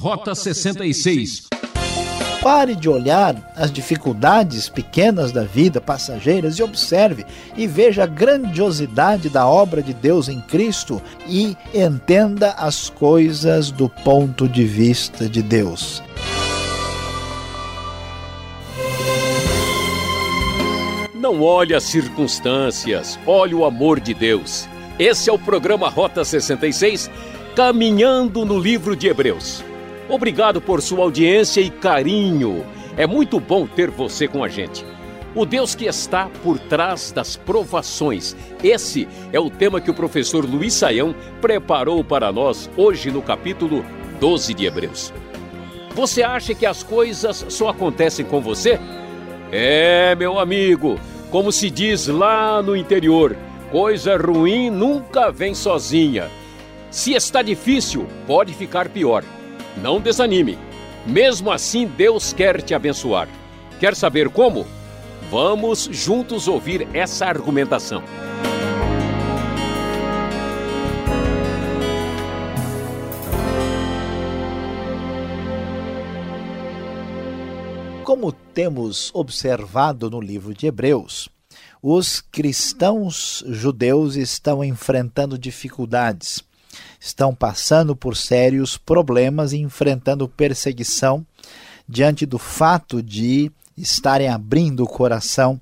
Rota 0.00 0.34
66. 0.34 1.48
Pare 2.42 2.74
de 2.74 2.88
olhar 2.88 3.52
as 3.54 3.70
dificuldades 3.70 4.66
pequenas 4.66 5.30
da 5.30 5.44
vida 5.44 5.78
passageiras 5.78 6.58
e 6.58 6.62
observe 6.62 7.26
e 7.54 7.66
veja 7.66 8.04
a 8.04 8.06
grandiosidade 8.06 9.28
da 9.28 9.46
obra 9.46 9.82
de 9.82 9.92
Deus 9.92 10.30
em 10.30 10.40
Cristo 10.40 11.02
e 11.28 11.54
entenda 11.74 12.52
as 12.52 12.88
coisas 12.88 13.70
do 13.70 13.90
ponto 13.90 14.48
de 14.48 14.64
vista 14.64 15.28
de 15.28 15.42
Deus. 15.42 16.02
Não 21.14 21.42
olhe 21.42 21.74
as 21.74 21.84
circunstâncias, 21.84 23.18
olhe 23.26 23.54
o 23.54 23.66
amor 23.66 24.00
de 24.00 24.14
Deus. 24.14 24.66
Esse 24.98 25.28
é 25.28 25.32
o 25.32 25.38
programa 25.38 25.90
Rota 25.90 26.24
66, 26.24 27.10
caminhando 27.54 28.46
no 28.46 28.58
livro 28.58 28.96
de 28.96 29.06
Hebreus. 29.06 29.62
Obrigado 30.10 30.60
por 30.60 30.82
sua 30.82 31.04
audiência 31.04 31.60
e 31.60 31.70
carinho. 31.70 32.66
É 32.96 33.06
muito 33.06 33.38
bom 33.38 33.64
ter 33.64 33.88
você 33.88 34.26
com 34.26 34.42
a 34.42 34.48
gente. 34.48 34.84
O 35.36 35.46
Deus 35.46 35.76
que 35.76 35.84
está 35.84 36.28
por 36.42 36.58
trás 36.58 37.12
das 37.12 37.36
provações. 37.36 38.36
Esse 38.60 39.06
é 39.32 39.38
o 39.38 39.48
tema 39.48 39.80
que 39.80 39.88
o 39.88 39.94
professor 39.94 40.44
Luiz 40.44 40.74
Saião 40.74 41.14
preparou 41.40 42.02
para 42.02 42.32
nós 42.32 42.68
hoje 42.76 43.12
no 43.12 43.22
capítulo 43.22 43.84
12 44.18 44.52
de 44.52 44.66
Hebreus. 44.66 45.12
Você 45.94 46.24
acha 46.24 46.56
que 46.56 46.66
as 46.66 46.82
coisas 46.82 47.46
só 47.48 47.68
acontecem 47.68 48.26
com 48.26 48.40
você? 48.40 48.80
É, 49.52 50.16
meu 50.16 50.40
amigo, 50.40 50.98
como 51.30 51.52
se 51.52 51.70
diz 51.70 52.08
lá 52.08 52.60
no 52.60 52.74
interior, 52.74 53.36
coisa 53.70 54.16
ruim 54.16 54.70
nunca 54.70 55.30
vem 55.30 55.54
sozinha. 55.54 56.28
Se 56.90 57.14
está 57.14 57.42
difícil, 57.42 58.08
pode 58.26 58.52
ficar 58.54 58.88
pior. 58.88 59.22
Não 59.76 60.00
desanime. 60.00 60.58
Mesmo 61.06 61.50
assim, 61.50 61.86
Deus 61.86 62.32
quer 62.32 62.60
te 62.60 62.74
abençoar. 62.74 63.28
Quer 63.78 63.94
saber 63.96 64.28
como? 64.28 64.66
Vamos 65.30 65.88
juntos 65.90 66.48
ouvir 66.48 66.88
essa 66.92 67.26
argumentação. 67.26 68.02
Como 78.04 78.32
temos 78.32 79.10
observado 79.14 80.10
no 80.10 80.20
livro 80.20 80.52
de 80.52 80.66
Hebreus, 80.66 81.28
os 81.80 82.20
cristãos 82.20 83.42
judeus 83.46 84.16
estão 84.16 84.64
enfrentando 84.64 85.38
dificuldades 85.38 86.42
estão 87.00 87.34
passando 87.34 87.96
por 87.96 88.14
sérios 88.14 88.76
problemas 88.76 89.52
e 89.54 89.58
enfrentando 89.58 90.28
perseguição 90.28 91.26
diante 91.88 92.26
do 92.26 92.38
fato 92.38 93.02
de 93.02 93.50
estarem 93.76 94.28
abrindo 94.28 94.84
o 94.84 94.88
coração 94.88 95.58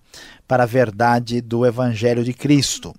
para 0.47 0.65
a 0.65 0.67
verdade 0.67 1.41
do 1.41 1.65
Evangelho 1.65 2.25
de 2.25 2.35
Cristo. 2.35 2.95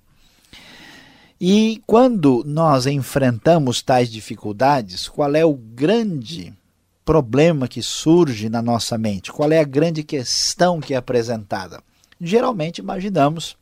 E 1.38 1.82
quando 1.86 2.42
nós 2.46 2.86
enfrentamos 2.86 3.82
tais 3.82 4.10
dificuldades, 4.10 5.08
qual 5.08 5.34
é 5.34 5.44
o 5.44 5.54
grande 5.54 6.52
problema 7.04 7.68
que 7.68 7.82
surge 7.82 8.48
na 8.48 8.60
nossa 8.60 8.96
mente? 8.98 9.32
Qual 9.32 9.50
é 9.50 9.58
a 9.58 9.64
grande 9.64 10.02
questão 10.02 10.80
que 10.80 10.94
é 10.94 10.96
apresentada? 10.96 11.82
Geralmente 12.20 12.78
imaginamos 12.78 13.56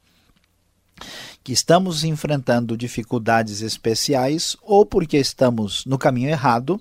que 1.48 1.54
estamos 1.54 2.04
enfrentando 2.04 2.76
dificuldades 2.76 3.62
especiais 3.62 4.54
ou 4.60 4.84
porque 4.84 5.16
estamos 5.16 5.82
no 5.86 5.96
caminho 5.96 6.28
errado 6.28 6.78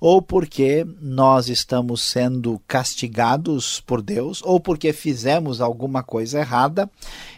ou 0.00 0.22
porque 0.22 0.86
nós 1.02 1.50
estamos 1.50 2.00
sendo 2.00 2.58
castigados 2.66 3.78
por 3.82 4.00
Deus, 4.00 4.40
ou 4.42 4.58
porque 4.58 4.94
fizemos 4.94 5.60
alguma 5.60 6.02
coisa 6.02 6.40
errada. 6.40 6.90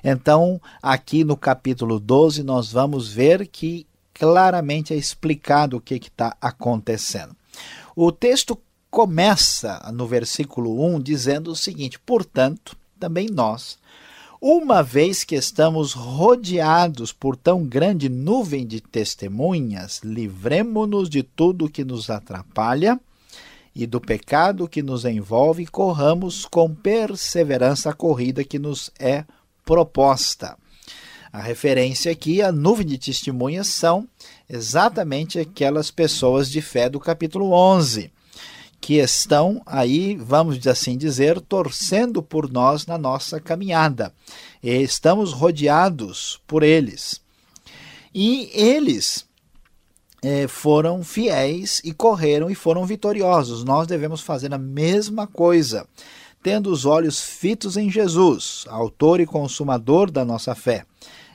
Então, 0.04 0.60
aqui 0.80 1.24
no 1.24 1.36
capítulo 1.36 1.98
12, 1.98 2.44
nós 2.44 2.70
vamos 2.70 3.12
ver 3.12 3.48
que 3.48 3.84
claramente 4.14 4.94
é 4.94 4.96
explicado 4.96 5.78
o 5.78 5.80
que 5.80 5.96
está 5.96 6.36
acontecendo. 6.40 7.34
O 7.96 8.12
texto 8.12 8.56
começa 8.88 9.90
no 9.92 10.06
versículo 10.06 10.80
1 10.94 11.00
dizendo 11.00 11.50
o 11.50 11.56
seguinte: 11.56 11.98
Portanto, 11.98 12.76
também 13.00 13.26
nós 13.28 13.81
uma 14.44 14.82
vez 14.82 15.22
que 15.22 15.36
estamos 15.36 15.92
rodeados 15.92 17.12
por 17.12 17.36
tão 17.36 17.64
grande 17.64 18.08
nuvem 18.08 18.66
de 18.66 18.80
testemunhas, 18.80 20.00
livremo-nos 20.02 21.08
de 21.08 21.22
tudo 21.22 21.70
que 21.70 21.84
nos 21.84 22.10
atrapalha 22.10 22.98
e 23.72 23.86
do 23.86 24.00
pecado 24.00 24.68
que 24.68 24.82
nos 24.82 25.04
envolve, 25.04 25.64
corramos 25.64 26.44
com 26.44 26.74
perseverança 26.74 27.90
a 27.90 27.94
corrida 27.94 28.42
que 28.42 28.58
nos 28.58 28.90
é 28.98 29.24
proposta. 29.64 30.58
A 31.32 31.40
referência 31.40 32.10
aqui, 32.10 32.42
a 32.42 32.50
nuvem 32.50 32.84
de 32.84 32.98
testemunhas, 32.98 33.68
são 33.68 34.08
exatamente 34.50 35.38
aquelas 35.38 35.88
pessoas 35.88 36.50
de 36.50 36.60
fé 36.60 36.90
do 36.90 36.98
capítulo 36.98 37.52
11 37.52 38.10
que 38.82 38.94
estão 38.94 39.62
aí, 39.64 40.16
vamos 40.16 40.66
assim 40.66 40.98
dizer, 40.98 41.40
torcendo 41.40 42.20
por 42.20 42.50
nós 42.50 42.84
na 42.84 42.98
nossa 42.98 43.38
caminhada. 43.40 44.12
E 44.60 44.70
estamos 44.82 45.32
rodeados 45.32 46.42
por 46.48 46.64
eles. 46.64 47.20
E 48.12 48.50
eles 48.52 49.24
é, 50.20 50.48
foram 50.48 51.04
fiéis 51.04 51.80
e 51.84 51.94
correram 51.94 52.50
e 52.50 52.56
foram 52.56 52.84
vitoriosos. 52.84 53.62
Nós 53.62 53.86
devemos 53.86 54.20
fazer 54.20 54.52
a 54.52 54.58
mesma 54.58 55.28
coisa, 55.28 55.86
tendo 56.42 56.68
os 56.68 56.84
olhos 56.84 57.22
fitos 57.22 57.76
em 57.76 57.88
Jesus, 57.88 58.64
autor 58.66 59.20
e 59.20 59.26
consumador 59.26 60.10
da 60.10 60.24
nossa 60.24 60.56
fé. 60.56 60.84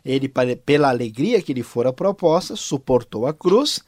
Ele, 0.04 0.30
pela 0.66 0.90
alegria 0.90 1.42
que 1.42 1.54
lhe 1.54 1.64
fora 1.64 1.94
proposta, 1.94 2.58
suportou 2.58 3.26
a 3.26 3.34
cruz 3.34 3.82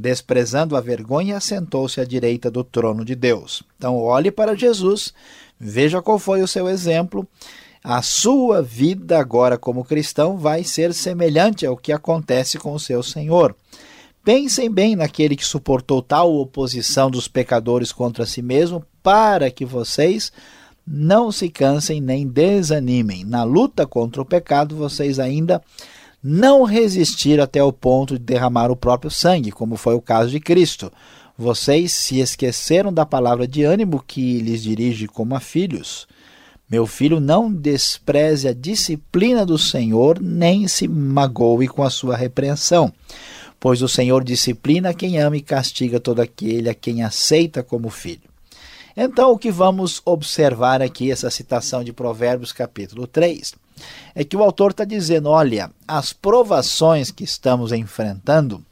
desprezando 0.00 0.76
a 0.76 0.80
vergonha, 0.80 1.36
assentou-se 1.36 2.00
à 2.00 2.04
direita 2.04 2.50
do 2.50 2.64
trono 2.64 3.04
de 3.04 3.14
Deus. 3.14 3.62
Então, 3.76 3.98
olhe 3.98 4.30
para 4.30 4.56
Jesus, 4.56 5.12
veja 5.58 6.00
qual 6.00 6.18
foi 6.18 6.42
o 6.42 6.48
seu 6.48 6.68
exemplo. 6.68 7.28
A 7.84 8.00
sua 8.00 8.62
vida 8.62 9.18
agora 9.18 9.58
como 9.58 9.84
cristão 9.84 10.38
vai 10.38 10.64
ser 10.64 10.94
semelhante 10.94 11.66
ao 11.66 11.76
que 11.76 11.92
acontece 11.92 12.58
com 12.58 12.72
o 12.72 12.80
seu 12.80 13.02
Senhor. 13.02 13.54
Pensem 14.24 14.70
bem 14.70 14.96
naquele 14.96 15.36
que 15.36 15.44
suportou 15.44 16.02
tal 16.02 16.34
oposição 16.34 17.10
dos 17.10 17.28
pecadores 17.28 17.92
contra 17.92 18.26
si 18.26 18.42
mesmo, 18.42 18.84
para 19.02 19.50
que 19.50 19.64
vocês 19.64 20.32
não 20.86 21.30
se 21.30 21.48
cansem 21.48 22.00
nem 22.00 22.26
desanimem. 22.26 23.24
Na 23.24 23.44
luta 23.44 23.86
contra 23.86 24.20
o 24.20 24.26
pecado, 24.26 24.76
vocês 24.76 25.18
ainda 25.18 25.62
não 26.22 26.64
resistir 26.64 27.40
até 27.40 27.62
o 27.62 27.72
ponto 27.72 28.18
de 28.18 28.24
derramar 28.24 28.70
o 28.70 28.76
próprio 28.76 29.10
sangue, 29.10 29.50
como 29.50 29.76
foi 29.76 29.94
o 29.94 30.00
caso 30.00 30.30
de 30.30 30.40
Cristo. 30.40 30.92
Vocês 31.36 31.92
se 31.92 32.20
esqueceram 32.20 32.92
da 32.92 33.06
palavra 33.06 33.48
de 33.48 33.64
ânimo 33.64 34.04
que 34.06 34.40
lhes 34.40 34.62
dirige 34.62 35.06
como 35.06 35.34
a 35.34 35.40
filhos. 35.40 36.06
Meu 36.70 36.86
filho, 36.86 37.18
não 37.18 37.52
despreze 37.52 38.46
a 38.46 38.52
disciplina 38.52 39.44
do 39.44 39.58
Senhor, 39.58 40.20
nem 40.20 40.68
se 40.68 40.86
magoe 40.86 41.66
com 41.66 41.82
a 41.82 41.90
sua 41.90 42.16
repreensão. 42.16 42.92
Pois 43.58 43.82
o 43.82 43.88
Senhor 43.88 44.22
disciplina 44.22 44.94
quem 44.94 45.18
ama 45.18 45.36
e 45.36 45.40
castiga 45.40 45.98
todo 45.98 46.20
aquele 46.20 46.68
a 46.68 46.74
quem 46.74 47.02
aceita 47.02 47.62
como 47.62 47.90
filho. 47.90 48.29
Então, 49.02 49.32
o 49.32 49.38
que 49.38 49.50
vamos 49.50 50.02
observar 50.04 50.82
aqui, 50.82 51.10
essa 51.10 51.30
citação 51.30 51.82
de 51.82 51.90
Provérbios, 51.90 52.52
capítulo 52.52 53.06
3, 53.06 53.54
é 54.14 54.22
que 54.22 54.36
o 54.36 54.42
autor 54.42 54.72
está 54.72 54.84
dizendo: 54.84 55.30
olha, 55.30 55.70
as 55.88 56.12
provações 56.12 57.10
que 57.10 57.24
estamos 57.24 57.72
enfrentando 57.72 58.62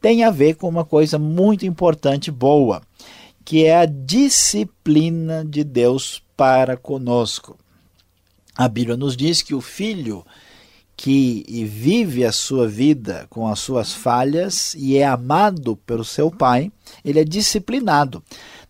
têm 0.00 0.24
a 0.24 0.32
ver 0.32 0.56
com 0.56 0.68
uma 0.68 0.84
coisa 0.84 1.16
muito 1.16 1.64
importante, 1.64 2.28
boa, 2.28 2.82
que 3.44 3.66
é 3.66 3.76
a 3.76 3.86
disciplina 3.86 5.44
de 5.44 5.62
Deus 5.62 6.20
para 6.36 6.76
conosco. 6.76 7.56
A 8.56 8.66
Bíblia 8.66 8.96
nos 8.96 9.16
diz 9.16 9.42
que 9.42 9.54
o 9.54 9.60
filho 9.60 10.26
que 10.96 11.44
vive 11.64 12.24
a 12.24 12.32
sua 12.32 12.66
vida 12.66 13.28
com 13.30 13.46
as 13.46 13.60
suas 13.60 13.92
falhas 13.92 14.74
e 14.74 14.96
é 14.96 15.06
amado 15.06 15.76
pelo 15.86 16.04
seu 16.04 16.28
pai, 16.28 16.72
ele 17.04 17.20
é 17.20 17.24
disciplinado. 17.24 18.20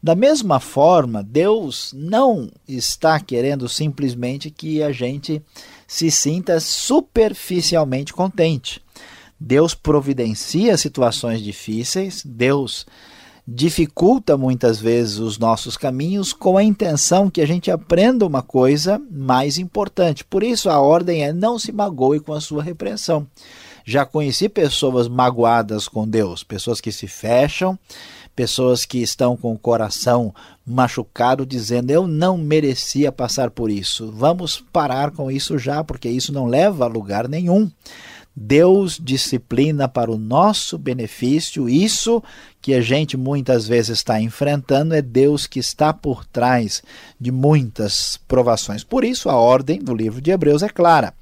Da 0.02 0.14
mesma 0.14 0.60
forma, 0.60 1.22
Deus 1.22 1.92
não 1.92 2.50
está 2.68 3.18
querendo 3.18 3.68
simplesmente 3.68 4.50
que 4.50 4.82
a 4.82 4.92
gente 4.92 5.42
se 5.86 6.10
sinta 6.10 6.60
superficialmente 6.60 8.12
contente. 8.12 8.80
Deus 9.40 9.74
providencia 9.74 10.76
situações 10.76 11.42
difíceis, 11.42 12.22
Deus 12.24 12.86
dificulta 13.50 14.36
muitas 14.36 14.78
vezes 14.78 15.16
os 15.18 15.38
nossos 15.38 15.74
caminhos 15.74 16.34
com 16.34 16.58
a 16.58 16.62
intenção 16.62 17.30
que 17.30 17.40
a 17.40 17.46
gente 17.46 17.70
aprenda 17.70 18.26
uma 18.26 18.42
coisa 18.42 19.00
mais 19.10 19.56
importante. 19.56 20.22
Por 20.22 20.42
isso 20.42 20.68
a 20.68 20.78
ordem 20.78 21.24
é 21.24 21.32
não 21.32 21.58
se 21.58 21.72
magoe 21.72 22.20
com 22.20 22.34
a 22.34 22.42
sua 22.42 22.62
repreensão. 22.62 23.26
Já 23.86 24.04
conheci 24.04 24.50
pessoas 24.50 25.08
magoadas 25.08 25.88
com 25.88 26.06
Deus, 26.06 26.44
pessoas 26.44 26.78
que 26.78 26.92
se 26.92 27.06
fecham, 27.06 27.78
pessoas 28.38 28.85
que 28.85 28.99
estão 29.02 29.37
com 29.37 29.52
o 29.52 29.58
coração 29.58 30.32
machucado, 30.64 31.44
dizendo: 31.44 31.90
Eu 31.90 32.06
não 32.06 32.38
merecia 32.38 33.11
passar 33.11 33.50
por 33.50 33.69
isso. 33.69 34.12
Vamos 34.12 34.62
parar 34.73 35.11
com 35.11 35.29
isso 35.29 35.58
já, 35.58 35.82
porque 35.82 36.08
isso 36.08 36.32
não 36.32 36.46
leva 36.46 36.85
a 36.85 36.88
lugar 36.88 37.29
nenhum. 37.29 37.69
Deus 38.37 38.96
disciplina 39.02 39.88
para 39.88 40.08
o 40.08 40.17
nosso 40.17 40.79
benefício. 40.79 41.69
Isso 41.69 42.23
que 42.62 42.75
a 42.75 42.81
gente 42.81 43.17
muitas 43.17 43.67
vezes 43.67 43.99
está 43.99 44.20
enfrentando 44.20 44.94
é 44.94 45.02
Deus 45.02 45.44
que 45.44 45.58
está 45.58 45.93
por 45.93 46.25
trás 46.25 46.81
de 47.20 47.32
muitas 47.32 48.20
provações. 48.29 48.84
Por 48.84 49.02
isso, 49.02 49.29
a 49.29 49.34
ordem 49.34 49.81
do 49.81 49.93
livro 49.93 50.20
de 50.20 50.31
Hebreus 50.31 50.62
é 50.62 50.69
clara 50.69 51.12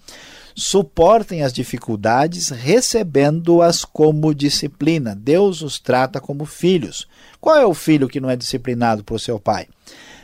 suportem 0.57 1.43
as 1.43 1.53
dificuldades, 1.53 2.49
recebendo-as 2.49 3.85
como 3.85 4.35
disciplina. 4.35 5.15
Deus 5.15 5.61
os 5.61 5.79
trata 5.79 6.19
como 6.19 6.47
filhos. 6.47 7.07
Qual 7.39 7.57
é 7.57 7.67
o 7.67 7.75
filho 7.75 8.09
que 8.09 8.21
não 8.21 8.31
é 8.31 8.37
disciplinado 8.37 9.05
por 9.05 9.21
seu 9.21 9.39
pai? 9.39 9.69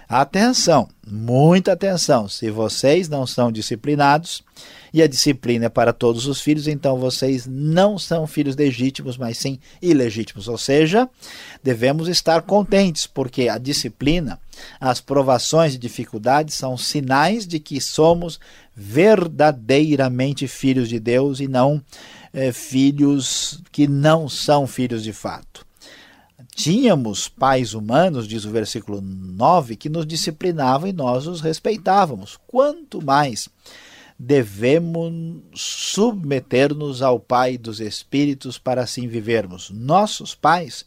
Atenção, 0.09 0.89
muita 1.07 1.73
atenção. 1.73 2.29
Se 2.29 2.51
vocês 2.51 3.09
não 3.09 3.27
são 3.27 3.51
disciplinados, 3.51 4.43
e 4.93 5.03
a 5.03 5.07
disciplina 5.07 5.67
é 5.67 5.69
para 5.71 5.93
todos 5.93 6.27
os 6.27 6.41
filhos, 6.41 6.69
então 6.69 6.99
vocês 6.99 7.47
não 7.47 7.99
são 7.99 8.27
filhos 8.27 8.55
legítimos, 8.55 9.17
mas 9.17 9.39
sim 9.39 9.59
ilegítimos. 9.81 10.49
Ou 10.49 10.59
seja, 10.59 11.09
devemos 11.63 12.09
estar 12.09 12.43
contentes, 12.43 13.07
porque 13.07 13.49
a 13.49 13.57
disciplina, 13.57 14.39
as 14.79 15.01
provações 15.01 15.75
e 15.75 15.79
dificuldades 15.79 16.55
são 16.55 16.77
sinais 16.77 17.47
de 17.47 17.59
que 17.59 17.81
somos 17.81 18.39
verdadeiramente 18.77 20.47
filhos 20.47 20.89
de 20.89 21.01
Deus 21.01 21.41
e 21.41 21.49
não 21.49 21.83
é, 22.33 22.53
filhos 22.53 23.63
que 23.71 23.87
não 23.87 24.29
são 24.29 24.67
filhos 24.67 25.03
de 25.03 25.13
fato. 25.13 25.67
Tínhamos 26.55 27.29
pais 27.29 27.75
humanos, 27.75 28.27
diz 28.27 28.45
o 28.45 28.51
versículo 28.51 29.01
9, 29.01 29.77
que 29.77 29.89
nos 29.89 30.07
disciplinavam 30.07 30.89
e 30.89 30.93
nós 30.93 31.27
os 31.27 31.41
respeitávamos. 31.41 32.39
Quanto 32.47 33.05
mais 33.05 33.49
devemos 34.19 35.43
submeter-nos 35.55 37.03
ao 37.03 37.19
Pai 37.19 37.59
dos 37.59 37.81
Espíritos 37.81 38.57
para 38.57 38.83
assim 38.83 39.09
vivermos. 39.09 39.71
Nossos 39.71 40.35
pais 40.35 40.85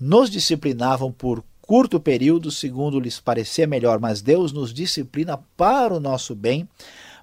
nos 0.00 0.30
disciplinavam 0.30 1.12
por 1.12 1.44
curto 1.60 2.00
período, 2.00 2.50
segundo 2.50 3.00
lhes 3.00 3.20
parecia 3.20 3.66
melhor, 3.66 3.98
mas 3.98 4.22
Deus 4.22 4.52
nos 4.52 4.72
disciplina 4.72 5.38
para 5.56 5.94
o 5.94 6.00
nosso 6.00 6.34
bem, 6.34 6.68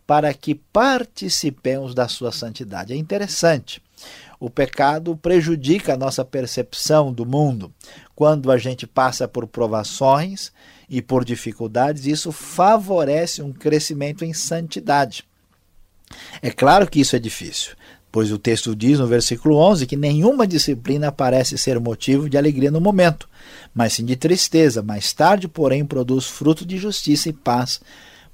para 0.05 0.33
que 0.33 0.55
participemos 0.55 1.95
da 1.95 2.07
sua 2.07 2.31
santidade. 2.31 2.93
É 2.93 2.95
interessante. 2.95 3.81
O 4.39 4.49
pecado 4.49 5.15
prejudica 5.15 5.93
a 5.93 5.97
nossa 5.97 6.25
percepção 6.25 7.13
do 7.13 7.25
mundo. 7.25 7.71
Quando 8.15 8.51
a 8.51 8.57
gente 8.57 8.87
passa 8.87 9.27
por 9.27 9.45
provações 9.47 10.51
e 10.89 11.01
por 11.01 11.23
dificuldades, 11.23 12.05
isso 12.05 12.31
favorece 12.31 13.41
um 13.41 13.53
crescimento 13.53 14.25
em 14.25 14.33
santidade. 14.33 15.23
É 16.41 16.51
claro 16.51 16.89
que 16.89 16.99
isso 16.99 17.15
é 17.15 17.19
difícil, 17.19 17.75
pois 18.11 18.31
o 18.31 18.37
texto 18.37 18.75
diz 18.75 18.99
no 18.99 19.07
versículo 19.07 19.55
11 19.57 19.85
que 19.85 19.95
nenhuma 19.95 20.45
disciplina 20.45 21.11
parece 21.11 21.57
ser 21.57 21.79
motivo 21.79 22.29
de 22.29 22.37
alegria 22.37 22.71
no 22.71 22.81
momento, 22.81 23.29
mas 23.73 23.93
sim 23.93 24.05
de 24.05 24.15
tristeza. 24.15 24.81
Mais 24.81 25.13
tarde, 25.13 25.47
porém, 25.47 25.85
produz 25.85 26.25
fruto 26.25 26.65
de 26.65 26.77
justiça 26.77 27.29
e 27.29 27.33
paz 27.33 27.79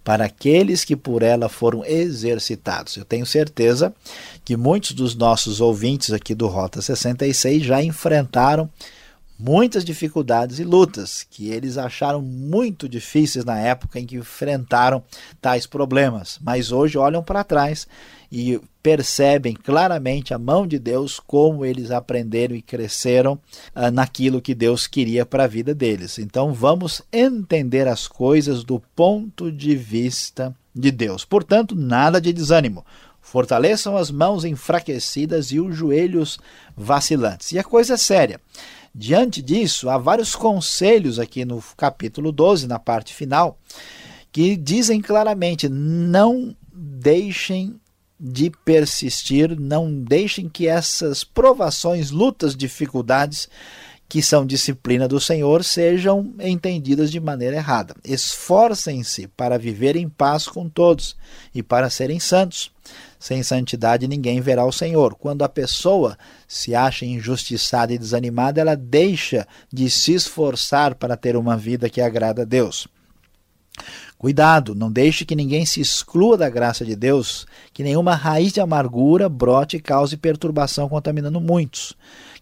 para 0.07 0.24
aqueles 0.24 0.86
que 0.86 0.95
por 0.95 1.21
ela 1.21 1.50
foram 1.50 1.83
exercitados. 1.83 2.95
Eu 2.95 3.04
tenho 3.04 3.25
certeza 3.25 3.94
que 4.45 4.56
muitos 4.56 4.94
dos 4.94 5.13
nossos 5.13 5.59
ouvintes 5.59 6.13
aqui 6.13 6.33
do 6.33 6.48
Rota 6.48 6.81
66 6.81 7.65
já 7.65 7.83
enfrentaram 7.83 8.69
muitas 9.39 9.85
dificuldades 9.85 10.59
e 10.59 10.63
lutas 10.63 11.25
que 11.29 11.49
eles 11.49 11.77
acharam 11.77 12.21
muito 12.21 12.89
difíceis 12.89 13.45
na 13.45 13.59
época 13.59 13.99
em 13.99 14.05
que 14.05 14.17
enfrentaram 14.17 15.03
tais 15.41 15.67
problemas, 15.67 16.39
mas 16.41 16.71
hoje 16.71 16.97
olham 16.97 17.23
para 17.23 17.43
trás 17.43 17.87
e 18.31 18.59
percebem 18.81 19.53
claramente 19.53 20.33
a 20.33 20.39
mão 20.39 20.65
de 20.65 20.79
Deus, 20.79 21.19
como 21.19 21.65
eles 21.65 21.91
aprenderam 21.91 22.55
e 22.55 22.61
cresceram 22.61 23.39
ah, 23.73 23.91
naquilo 23.91 24.41
que 24.41 24.55
Deus 24.55 24.87
queria 24.87 25.25
para 25.25 25.43
a 25.43 25.47
vida 25.47 25.73
deles. 25.73 26.17
Então 26.17 26.53
vamos 26.53 27.01
entender 27.11 27.87
as 27.87 28.07
coisas 28.07 28.63
do 28.63 28.79
ponto 28.95 29.51
de 29.51 29.75
vista 29.75 30.55
de 30.73 30.91
Deus. 30.91 31.25
Portanto, 31.25 31.75
nada 31.75 32.21
de 32.21 32.31
desânimo. 32.31 32.85
Fortaleçam 33.21 33.97
as 33.97 34.09
mãos 34.09 34.45
enfraquecidas 34.45 35.51
e 35.51 35.59
os 35.59 35.75
joelhos 35.75 36.39
vacilantes. 36.75 37.51
E 37.51 37.59
a 37.59 37.63
coisa 37.63 37.95
é 37.95 37.97
séria. 37.97 38.39
Diante 38.93 39.41
disso, 39.41 39.89
há 39.89 39.97
vários 39.97 40.35
conselhos 40.35 41.19
aqui 41.19 41.45
no 41.45 41.61
capítulo 41.75 42.31
12, 42.31 42.67
na 42.67 42.79
parte 42.79 43.13
final, 43.13 43.57
que 44.31 44.55
dizem 44.55 45.01
claramente: 45.01 45.69
não 45.69 46.55
deixem 46.73 47.79
de 48.19 48.51
persistir, 48.65 49.59
não 49.59 49.91
deixem 49.93 50.49
que 50.49 50.67
essas 50.67 51.23
provações, 51.23 52.09
lutas, 52.09 52.55
dificuldades 52.55 53.47
que 54.09 54.21
são 54.21 54.45
disciplina 54.45 55.07
do 55.07 55.19
Senhor 55.19 55.63
sejam 55.63 56.33
entendidas 56.39 57.11
de 57.11 57.19
maneira 57.19 57.57
errada. 57.57 57.95
Esforcem-se 58.03 59.27
para 59.27 59.57
viver 59.57 59.95
em 59.95 60.07
paz 60.07 60.47
com 60.47 60.69
todos 60.69 61.15
e 61.53 61.61
para 61.61 61.89
serem 61.89 62.19
santos. 62.19 62.71
Sem 63.19 63.41
santidade 63.41 64.07
ninguém 64.07 64.41
verá 64.41 64.65
o 64.65 64.71
Senhor. 64.71 65.15
Quando 65.15 65.43
a 65.43 65.49
pessoa 65.49 66.17
se 66.47 66.75
acha 66.75 67.05
injustiçada 67.05 67.93
e 67.93 67.97
desanimada, 67.97 68.61
ela 68.61 68.75
deixa 68.75 69.47
de 69.71 69.89
se 69.89 70.13
esforçar 70.13 70.95
para 70.95 71.17
ter 71.17 71.35
uma 71.35 71.57
vida 71.57 71.89
que 71.89 72.01
agrada 72.01 72.43
a 72.43 72.45
Deus. 72.45 72.87
Cuidado, 74.17 74.73
não 74.73 74.91
deixe 74.91 75.23
que 75.25 75.35
ninguém 75.35 75.63
se 75.63 75.79
exclua 75.79 76.35
da 76.35 76.49
graça 76.49 76.83
de 76.83 76.95
Deus, 76.95 77.45
que 77.71 77.83
nenhuma 77.83 78.15
raiz 78.15 78.51
de 78.51 78.59
amargura 78.59 79.29
brote 79.29 79.77
e 79.77 79.79
cause 79.79 80.17
perturbação, 80.17 80.89
contaminando 80.89 81.39
muitos. 81.39 81.95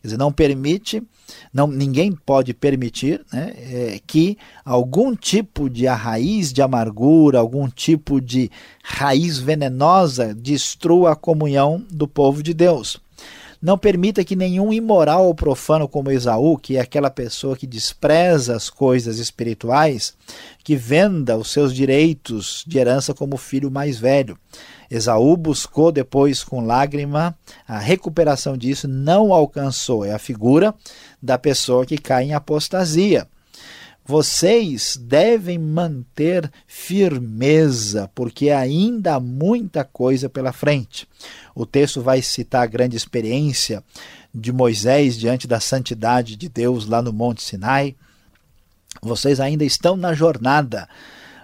Quer 0.05 0.09
dizer, 0.09 0.17
não 0.17 0.31
permite, 0.31 1.01
não, 1.51 1.65
ninguém 1.65 2.11
pode 2.11 2.53
permitir 2.53 3.25
né, 3.33 3.53
é, 3.57 3.99
que 4.05 4.37
algum 4.63 5.15
tipo 5.15 5.67
de 5.67 5.87
raiz 5.87 6.53
de 6.53 6.61
amargura, 6.61 7.39
algum 7.39 7.67
tipo 7.67 8.21
de 8.21 8.51
raiz 8.83 9.39
venenosa 9.39 10.31
destrua 10.35 11.13
a 11.13 11.15
comunhão 11.15 11.83
do 11.89 12.07
povo 12.07 12.43
de 12.43 12.53
Deus. 12.53 12.99
Não 13.65 13.79
permita 13.79 14.23
que 14.23 14.35
nenhum 14.35 14.71
imoral 14.71 15.25
ou 15.25 15.33
profano 15.33 15.87
como 15.87 16.11
Esaú, 16.11 16.55
que 16.55 16.77
é 16.77 16.79
aquela 16.79 17.09
pessoa 17.09 17.57
que 17.57 17.65
despreza 17.65 18.55
as 18.55 18.69
coisas 18.69 19.17
espirituais, 19.17 20.13
que 20.63 20.75
venda 20.75 21.35
os 21.35 21.49
seus 21.49 21.73
direitos 21.73 22.63
de 22.67 22.77
herança 22.77 23.11
como 23.11 23.37
filho 23.37 23.71
mais 23.71 23.97
velho. 23.97 24.37
Esaú 24.87 25.35
buscou 25.35 25.91
depois 25.91 26.43
com 26.43 26.63
lágrima 26.63 27.35
a 27.67 27.79
recuperação 27.79 28.55
disso, 28.55 28.87
não 28.87 29.33
alcançou. 29.33 30.05
É 30.05 30.13
a 30.13 30.19
figura 30.19 30.71
da 31.19 31.35
pessoa 31.39 31.87
que 31.87 31.97
cai 31.97 32.25
em 32.25 32.33
apostasia. 32.35 33.27
Vocês 34.07 34.97
devem 35.01 35.57
manter 35.57 36.51
firmeza, 36.67 38.07
porque 38.13 38.51
ainda 38.51 39.15
há 39.15 39.19
muita 39.19 39.83
coisa 39.83 40.29
pela 40.29 40.53
frente. 40.53 41.07
O 41.55 41.65
texto 41.65 42.03
vai 42.03 42.21
citar 42.21 42.61
a 42.61 42.67
grande 42.67 42.95
experiência 42.95 43.83
de 44.33 44.51
Moisés 44.51 45.17
diante 45.17 45.47
da 45.47 45.59
santidade 45.59 46.35
de 46.35 46.47
Deus 46.47 46.85
lá 46.85 47.01
no 47.01 47.11
Monte 47.11 47.41
Sinai. 47.41 47.95
Vocês 49.01 49.39
ainda 49.39 49.65
estão 49.65 49.97
na 49.97 50.13
jornada. 50.13 50.87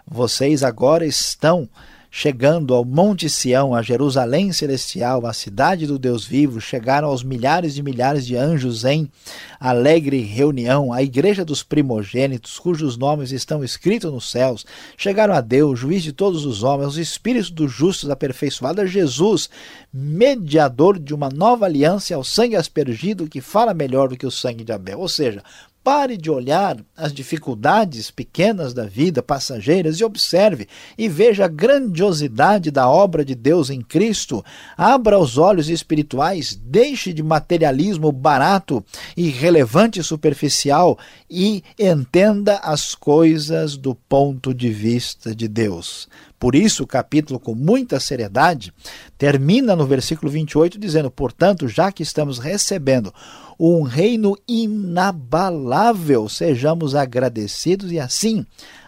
Vocês 0.06 0.62
agora 0.62 1.03
estão 1.03 1.68
chegando 2.13 2.74
ao 2.74 2.84
Monte 2.84 3.30
Sião, 3.30 3.74
a 3.74 3.82
Jerusalém 3.82 4.51
celestial, 4.51 5.25
a 5.25 5.32
cidade 5.32 5.88
do 5.88 5.98
Deus 5.98 6.25
vivo, 6.25 6.60
chegaram 6.60 7.08
aos 7.08 7.24
milhares 7.24 7.77
e 7.77 7.82
milhares 7.82 8.25
de 8.25 8.36
anjos 8.36 8.84
em 8.84 9.10
alegre 9.58 10.20
reunião, 10.20 10.91
a 10.91 11.01
igreja 11.01 11.46
dos 11.46 11.63
primogênitos, 11.63 12.60
cujos 12.60 12.98
nomes 12.98 13.32
estão 13.32 13.63
escritos 13.63 14.12
nos 14.12 14.30
céus, 14.30 14.65
chegaram 14.98 15.34
a 15.34 15.39
Deus, 15.39 15.80
juiz 15.80 16.03
de 16.03 16.12
todos 16.12 16.46
os 16.46 16.63
homens, 16.63 16.89
os 16.89 16.98
espíritos 16.98 17.50
dos 17.50 17.72
justos 17.72 18.10
aperfeiçoados, 18.10 18.84
a 18.84 18.86
Jesus, 18.86 19.50
mediador 19.94 21.00
de 21.00 21.13
uma 21.13 21.30
nova 21.30 21.65
aliança, 21.65 22.13
ao 22.13 22.25
sangue 22.25 22.58
aspergido 22.58 23.27
que 23.27 23.39
fala 23.39 23.74
melhor 23.74 24.10
do 24.10 24.18
que 24.18 24.27
o 24.27 24.32
sangue 24.32 24.65
de 24.65 24.74
Abel. 24.74 25.00
Ou 25.00 25.08
seja, 25.08 25.41
Pare 25.84 26.16
de 26.16 26.30
olhar 26.30 26.78
as 26.96 27.12
dificuldades 27.12 28.12
pequenas 28.12 28.72
da 28.72 28.86
vida, 28.86 29.24
passageiras, 29.24 30.00
e 30.00 30.04
observe 30.04 30.68
e 30.96 31.10
veja 31.10 31.46
a 31.46 31.48
grandiosidade 31.48 32.70
da 32.70 32.88
obra 32.88 33.26
de 33.26 33.34
Deus 33.34 33.72
em 33.72 33.82
Cristo. 33.82 34.46
Abra 34.78 35.18
os 35.18 35.40
olhos 35.40 35.70
espirituais, 35.70 36.56
deixe 36.56 37.12
de 37.12 37.24
materialismo 37.24 38.12
barato, 38.12 38.86
irrelevante 39.18 40.00
e 40.00 40.04
superficial 40.04 41.00
e 41.28 41.64
entenda 41.80 42.58
as 42.58 42.94
coisas 42.94 43.76
do 43.76 43.96
ponto 43.96 44.54
de 44.54 44.70
vista 44.70 45.34
de 45.34 45.48
Deus. 45.48 46.08
Por 46.42 46.56
isso, 46.56 46.84
o 46.84 46.88
capítulo, 46.88 47.40
com 47.40 47.54
muita 47.54 48.00
seriedade, 48.00 48.74
termina 49.16 49.76
no 49.76 49.86
versículo 49.86 50.32
28 50.32 50.80
dizendo: 50.80 51.12
Portanto, 51.12 51.68
já 51.68 51.92
que 51.92 52.02
estamos 52.02 52.40
recebendo 52.40 53.14
um 53.63 53.84
reino 53.84 54.36
inabalável. 54.48 56.27
Sejamos 56.27 56.96
agradecidos 56.96 57.91
e 57.91 58.00
assim 58.00 58.44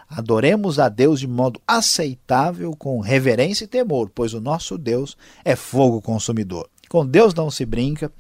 adoremos 0.10 0.80
a 0.80 0.90
Deus 0.90 1.20
de 1.20 1.28
modo 1.28 1.62
aceitável, 1.68 2.76
com 2.76 3.00
reverência 3.00 3.66
e 3.66 3.68
temor, 3.68 4.12
pois 4.14 4.34
o 4.34 4.42
nosso 4.42 4.78
Deus 4.78 5.16
é 5.46 5.56
fogo 5.56 6.02
consumidor. 6.02 6.68
Com 6.90 7.06
Deus 7.06 7.34
não 7.36 7.52
se 7.52 7.66
brinca. 7.66 8.12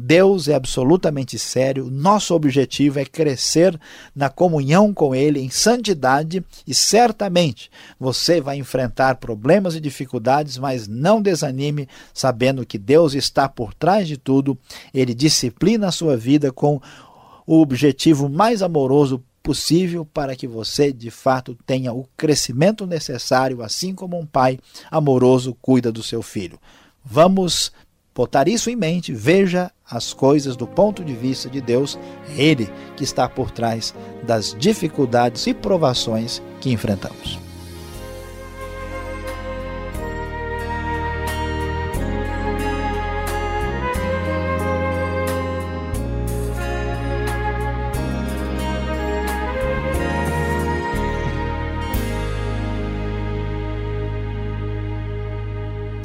Deus 0.00 0.46
é 0.46 0.54
absolutamente 0.54 1.36
sério, 1.40 1.90
nosso 1.90 2.32
objetivo 2.32 3.00
é 3.00 3.04
crescer 3.04 3.76
na 4.14 4.30
comunhão 4.30 4.94
com 4.94 5.12
Ele 5.12 5.40
em 5.40 5.50
santidade 5.50 6.44
e 6.64 6.72
certamente 6.72 7.68
você 7.98 8.40
vai 8.40 8.58
enfrentar 8.58 9.16
problemas 9.16 9.74
e 9.74 9.80
dificuldades, 9.80 10.56
mas 10.56 10.86
não 10.86 11.20
desanime, 11.20 11.88
sabendo 12.14 12.64
que 12.64 12.78
Deus 12.78 13.12
está 13.12 13.48
por 13.48 13.74
trás 13.74 14.06
de 14.06 14.16
tudo, 14.16 14.56
Ele 14.94 15.12
disciplina 15.12 15.88
a 15.88 15.92
sua 15.92 16.16
vida 16.16 16.52
com 16.52 16.80
o 17.44 17.60
objetivo 17.60 18.28
mais 18.28 18.62
amoroso 18.62 19.20
possível 19.42 20.04
para 20.04 20.36
que 20.36 20.46
você 20.46 20.92
de 20.92 21.10
fato 21.10 21.58
tenha 21.66 21.92
o 21.92 22.06
crescimento 22.16 22.86
necessário, 22.86 23.62
assim 23.64 23.96
como 23.96 24.16
um 24.16 24.24
pai 24.24 24.60
amoroso 24.92 25.56
cuida 25.60 25.90
do 25.90 26.04
seu 26.04 26.22
filho. 26.22 26.56
Vamos 27.04 27.72
botar 28.18 28.48
isso 28.48 28.68
em 28.68 28.74
mente, 28.74 29.12
veja 29.12 29.70
as 29.88 30.12
coisas 30.12 30.56
do 30.56 30.66
ponto 30.66 31.04
de 31.04 31.14
vista 31.14 31.48
de 31.48 31.60
Deus, 31.60 31.96
Ele 32.36 32.68
que 32.96 33.04
está 33.04 33.28
por 33.28 33.52
trás 33.52 33.94
das 34.24 34.56
dificuldades 34.58 35.46
e 35.46 35.54
provações 35.54 36.42
que 36.60 36.72
enfrentamos. 36.72 37.47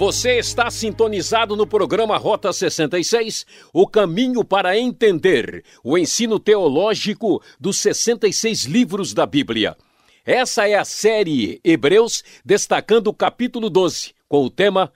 Você 0.05 0.37
está 0.37 0.69
sintonizado 0.69 1.55
no 1.55 1.65
programa 1.65 2.17
Rota 2.17 2.51
66, 2.51 3.45
o 3.71 3.87
caminho 3.87 4.43
para 4.43 4.77
entender 4.77 5.63
o 5.81 5.97
ensino 5.97 6.37
teológico 6.37 7.41
dos 7.57 7.77
66 7.77 8.65
livros 8.65 9.13
da 9.13 9.25
Bíblia. 9.25 9.77
Essa 10.25 10.67
é 10.67 10.75
a 10.75 10.83
série 10.83 11.61
Hebreus, 11.63 12.21
destacando 12.43 13.07
o 13.07 13.13
capítulo 13.13 13.69
12, 13.69 14.13
com 14.27 14.43
o 14.43 14.49
tema 14.49 14.91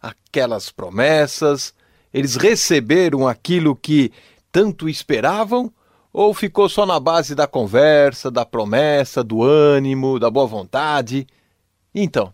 aquelas 0.00 0.70
promessas? 0.70 1.74
Eles 2.12 2.36
receberam 2.36 3.28
aquilo 3.28 3.76
que 3.76 4.12
tanto 4.50 4.88
esperavam? 4.88 5.72
Ou 6.12 6.34
ficou 6.34 6.68
só 6.68 6.84
na 6.84 6.98
base 6.98 7.34
da 7.34 7.46
conversa, 7.46 8.30
da 8.30 8.44
promessa, 8.44 9.22
do 9.22 9.42
ânimo, 9.44 10.18
da 10.18 10.30
boa 10.30 10.46
vontade? 10.46 11.26
Então. 11.94 12.32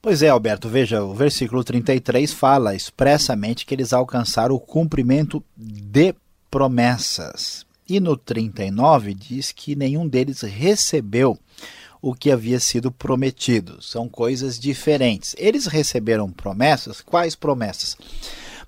Pois 0.00 0.22
é, 0.22 0.28
Alberto, 0.28 0.68
veja, 0.68 1.02
o 1.02 1.12
versículo 1.12 1.64
33 1.64 2.32
fala 2.32 2.74
expressamente 2.74 3.66
que 3.66 3.74
eles 3.74 3.92
alcançaram 3.92 4.54
o 4.54 4.60
cumprimento 4.60 5.44
de 5.56 6.14
promessas. 6.48 7.66
E 7.88 8.00
no 8.00 8.16
39 8.16 9.14
diz 9.14 9.50
que 9.50 9.74
nenhum 9.74 10.06
deles 10.06 10.42
recebeu 10.42 11.38
o 12.02 12.14
que 12.14 12.30
havia 12.30 12.60
sido 12.60 12.92
prometido. 12.92 13.82
São 13.82 14.08
coisas 14.08 14.58
diferentes. 14.58 15.34
Eles 15.38 15.66
receberam 15.66 16.30
promessas. 16.30 17.00
Quais 17.00 17.34
promessas? 17.34 17.96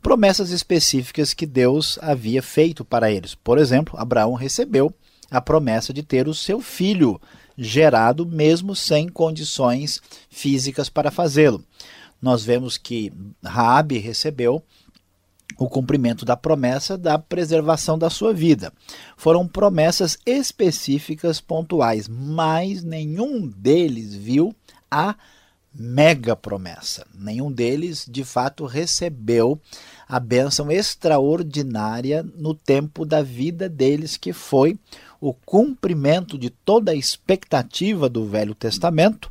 Promessas 0.02 0.50
específicas 0.50 1.34
que 1.34 1.46
Deus 1.46 1.98
havia 2.00 2.42
feito 2.42 2.84
para 2.84 3.10
eles. 3.10 3.34
Por 3.34 3.58
exemplo, 3.58 3.98
Abraão 3.98 4.34
recebeu 4.34 4.92
a 5.30 5.40
promessa 5.40 5.92
de 5.92 6.02
ter 6.02 6.26
o 6.26 6.34
seu 6.34 6.60
filho 6.60 7.20
gerado, 7.56 8.24
mesmo 8.26 8.74
sem 8.74 9.08
condições 9.08 10.00
físicas 10.30 10.88
para 10.88 11.10
fazê-lo. 11.10 11.62
Nós 12.20 12.44
vemos 12.44 12.76
que 12.76 13.12
Raabe 13.44 13.98
recebeu 13.98 14.62
o 15.58 15.68
cumprimento 15.68 16.24
da 16.24 16.36
promessa 16.36 16.96
da 16.96 17.18
preservação 17.18 17.98
da 17.98 18.10
sua 18.10 18.32
vida. 18.32 18.72
Foram 19.16 19.46
promessas 19.46 20.18
específicas, 20.24 21.40
pontuais, 21.40 22.08
mas 22.08 22.82
nenhum 22.82 23.46
deles 23.46 24.14
viu 24.14 24.54
a 24.90 25.14
mega 25.72 26.34
promessa. 26.34 27.06
Nenhum 27.14 27.50
deles, 27.50 28.06
de 28.08 28.24
fato, 28.24 28.66
recebeu 28.66 29.60
a 30.08 30.18
bênção 30.18 30.70
extraordinária 30.70 32.24
no 32.36 32.54
tempo 32.54 33.04
da 33.04 33.22
vida 33.22 33.68
deles, 33.68 34.16
que 34.16 34.32
foi 34.32 34.78
o 35.20 35.32
cumprimento 35.32 36.36
de 36.38 36.50
toda 36.50 36.92
a 36.92 36.96
expectativa 36.96 38.08
do 38.08 38.26
Velho 38.26 38.54
Testamento 38.54 39.30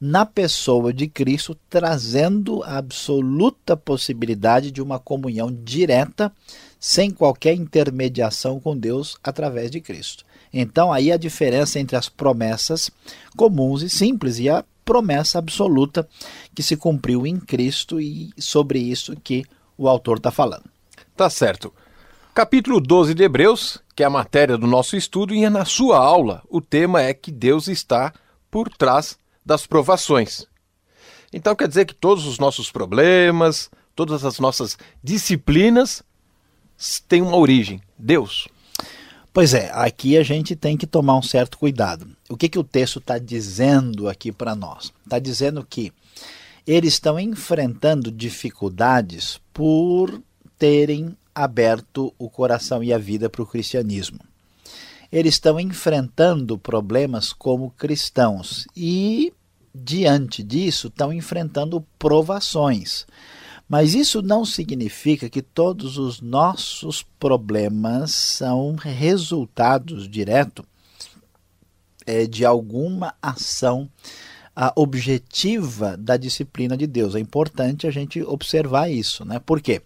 na 0.00 0.24
pessoa 0.24 0.92
de 0.92 1.08
Cristo, 1.08 1.56
trazendo 1.68 2.62
a 2.62 2.78
absoluta 2.78 3.76
possibilidade 3.76 4.70
de 4.70 4.80
uma 4.80 4.98
comunhão 4.98 5.52
direta, 5.52 6.32
sem 6.78 7.10
qualquer 7.10 7.54
intermediação 7.54 8.60
com 8.60 8.76
Deus 8.76 9.16
através 9.22 9.70
de 9.70 9.80
Cristo. 9.80 10.24
Então, 10.52 10.92
aí 10.92 11.10
a 11.10 11.16
diferença 11.16 11.78
entre 11.78 11.96
as 11.96 12.08
promessas 12.08 12.90
comuns 13.36 13.82
e 13.82 13.90
simples 13.90 14.38
e 14.38 14.48
a 14.48 14.64
promessa 14.84 15.38
absoluta 15.38 16.08
que 16.54 16.62
se 16.62 16.76
cumpriu 16.76 17.26
em 17.26 17.38
Cristo 17.38 18.00
e 18.00 18.30
sobre 18.38 18.78
isso 18.78 19.14
que 19.22 19.44
o 19.76 19.88
autor 19.88 20.16
está 20.16 20.30
falando. 20.30 20.64
Tá 21.16 21.28
certo. 21.28 21.74
Capítulo 22.32 22.80
12 22.80 23.14
de 23.14 23.24
Hebreus, 23.24 23.82
que 23.94 24.02
é 24.02 24.06
a 24.06 24.10
matéria 24.10 24.56
do 24.56 24.66
nosso 24.66 24.96
estudo, 24.96 25.34
e 25.34 25.50
na 25.50 25.64
sua 25.64 25.98
aula 25.98 26.42
o 26.48 26.60
tema 26.60 27.02
é 27.02 27.12
que 27.12 27.32
Deus 27.32 27.66
está 27.66 28.14
por 28.50 28.70
trás 28.70 29.18
das 29.48 29.66
provações. 29.66 30.44
Então 31.32 31.56
quer 31.56 31.66
dizer 31.66 31.86
que 31.86 31.94
todos 31.94 32.26
os 32.26 32.38
nossos 32.38 32.70
problemas, 32.70 33.70
todas 33.96 34.22
as 34.22 34.38
nossas 34.38 34.76
disciplinas 35.02 36.02
têm 37.08 37.22
uma 37.22 37.36
origem, 37.36 37.80
Deus. 37.98 38.46
Pois 39.32 39.54
é, 39.54 39.70
aqui 39.72 40.18
a 40.18 40.22
gente 40.22 40.54
tem 40.54 40.76
que 40.76 40.86
tomar 40.86 41.16
um 41.16 41.22
certo 41.22 41.56
cuidado. 41.56 42.06
O 42.28 42.36
que, 42.36 42.48
que 42.48 42.58
o 42.58 42.64
texto 42.64 42.98
está 42.98 43.18
dizendo 43.18 44.06
aqui 44.06 44.30
para 44.30 44.54
nós? 44.54 44.92
Está 45.02 45.18
dizendo 45.18 45.66
que 45.68 45.92
eles 46.66 46.94
estão 46.94 47.18
enfrentando 47.18 48.12
dificuldades 48.12 49.40
por 49.54 50.22
terem 50.58 51.16
aberto 51.34 52.12
o 52.18 52.28
coração 52.28 52.84
e 52.84 52.92
a 52.92 52.98
vida 52.98 53.30
para 53.30 53.42
o 53.42 53.46
cristianismo 53.46 54.18
eles 55.10 55.34
estão 55.34 55.58
enfrentando 55.58 56.58
problemas 56.58 57.32
como 57.32 57.70
cristãos 57.70 58.66
e, 58.76 59.32
diante 59.74 60.42
disso, 60.42 60.88
estão 60.88 61.12
enfrentando 61.12 61.84
provações. 61.98 63.06
Mas 63.68 63.94
isso 63.94 64.22
não 64.22 64.44
significa 64.44 65.28
que 65.28 65.42
todos 65.42 65.98
os 65.98 66.20
nossos 66.20 67.02
problemas 67.18 68.12
são 68.12 68.74
resultados 68.76 70.08
direto 70.08 70.64
é, 72.06 72.26
de 72.26 72.46
alguma 72.46 73.14
ação 73.20 73.90
a 74.56 74.72
objetiva 74.74 75.96
da 75.96 76.16
disciplina 76.16 76.76
de 76.76 76.86
Deus. 76.86 77.14
É 77.14 77.20
importante 77.20 77.86
a 77.86 77.92
gente 77.92 78.20
observar 78.22 78.90
isso, 78.90 79.24
né? 79.24 79.38
Por 79.38 79.60
quê? 79.60 79.82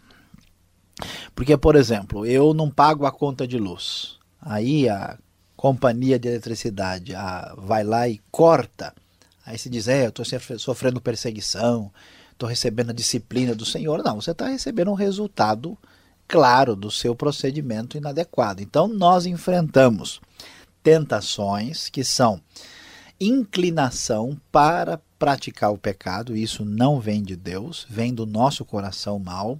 Porque, 1.34 1.56
por 1.58 1.76
exemplo, 1.76 2.24
eu 2.24 2.54
não 2.54 2.70
pago 2.70 3.04
a 3.04 3.12
conta 3.12 3.46
de 3.46 3.58
luz. 3.58 4.16
Aí 4.40 4.88
a 4.88 5.18
companhia 5.56 6.18
de 6.18 6.28
eletricidade 6.28 7.14
a, 7.14 7.54
vai 7.58 7.84
lá 7.84 8.08
e 8.08 8.18
corta. 8.30 8.94
Aí 9.44 9.58
se 9.58 9.68
diz, 9.68 9.88
é, 9.88 10.06
eu 10.06 10.08
estou 10.10 10.24
sofrendo 10.58 11.00
perseguição, 11.00 11.92
estou 12.32 12.48
recebendo 12.48 12.90
a 12.90 12.94
disciplina 12.94 13.54
do 13.54 13.64
Senhor. 13.64 14.02
Não, 14.02 14.20
você 14.20 14.30
está 14.30 14.46
recebendo 14.46 14.90
um 14.90 14.94
resultado 14.94 15.76
claro 16.26 16.74
do 16.74 16.90
seu 16.90 17.14
procedimento 17.14 17.96
inadequado. 17.96 18.62
Então, 18.62 18.88
nós 18.88 19.26
enfrentamos 19.26 20.20
tentações 20.82 21.88
que 21.88 22.02
são 22.02 22.40
inclinação 23.20 24.40
para 24.50 25.00
praticar 25.18 25.72
o 25.72 25.78
pecado, 25.78 26.36
isso 26.36 26.64
não 26.64 26.98
vem 26.98 27.22
de 27.22 27.36
Deus, 27.36 27.86
vem 27.88 28.12
do 28.12 28.26
nosso 28.26 28.64
coração 28.64 29.20
mal. 29.20 29.56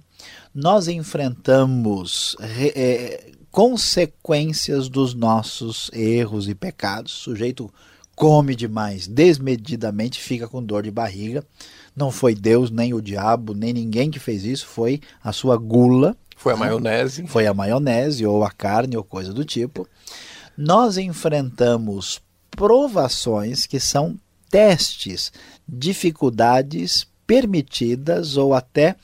Nós 0.53 0.89
enfrentamos 0.89 2.35
é, 2.41 3.31
consequências 3.49 4.89
dos 4.89 5.13
nossos 5.13 5.89
erros 5.93 6.49
e 6.49 6.55
pecados. 6.55 7.13
Sujeito 7.13 7.73
come 8.15 8.55
demais, 8.55 9.07
desmedidamente, 9.07 10.19
fica 10.19 10.47
com 10.47 10.63
dor 10.63 10.83
de 10.83 10.91
barriga. 10.91 11.43
Não 11.95 12.11
foi 12.11 12.33
Deus, 12.33 12.71
nem 12.71 12.93
o 12.93 13.01
diabo, 13.01 13.53
nem 13.53 13.73
ninguém 13.73 14.09
que 14.09 14.19
fez 14.19 14.43
isso, 14.43 14.65
foi 14.65 15.01
a 15.23 15.31
sua 15.31 15.57
gula. 15.57 16.15
Foi 16.35 16.53
a 16.53 16.57
maionese. 16.57 17.25
Foi 17.27 17.47
a 17.47 17.53
maionese, 17.53 18.25
ou 18.25 18.43
a 18.43 18.51
carne, 18.51 18.97
ou 18.97 19.03
coisa 19.03 19.31
do 19.31 19.45
tipo. 19.45 19.87
Nós 20.57 20.97
enfrentamos 20.97 22.21
provações 22.51 23.65
que 23.65 23.79
são 23.79 24.17
testes, 24.49 25.31
dificuldades 25.67 27.07
permitidas 27.25 28.37
ou 28.37 28.53
até 28.53 28.95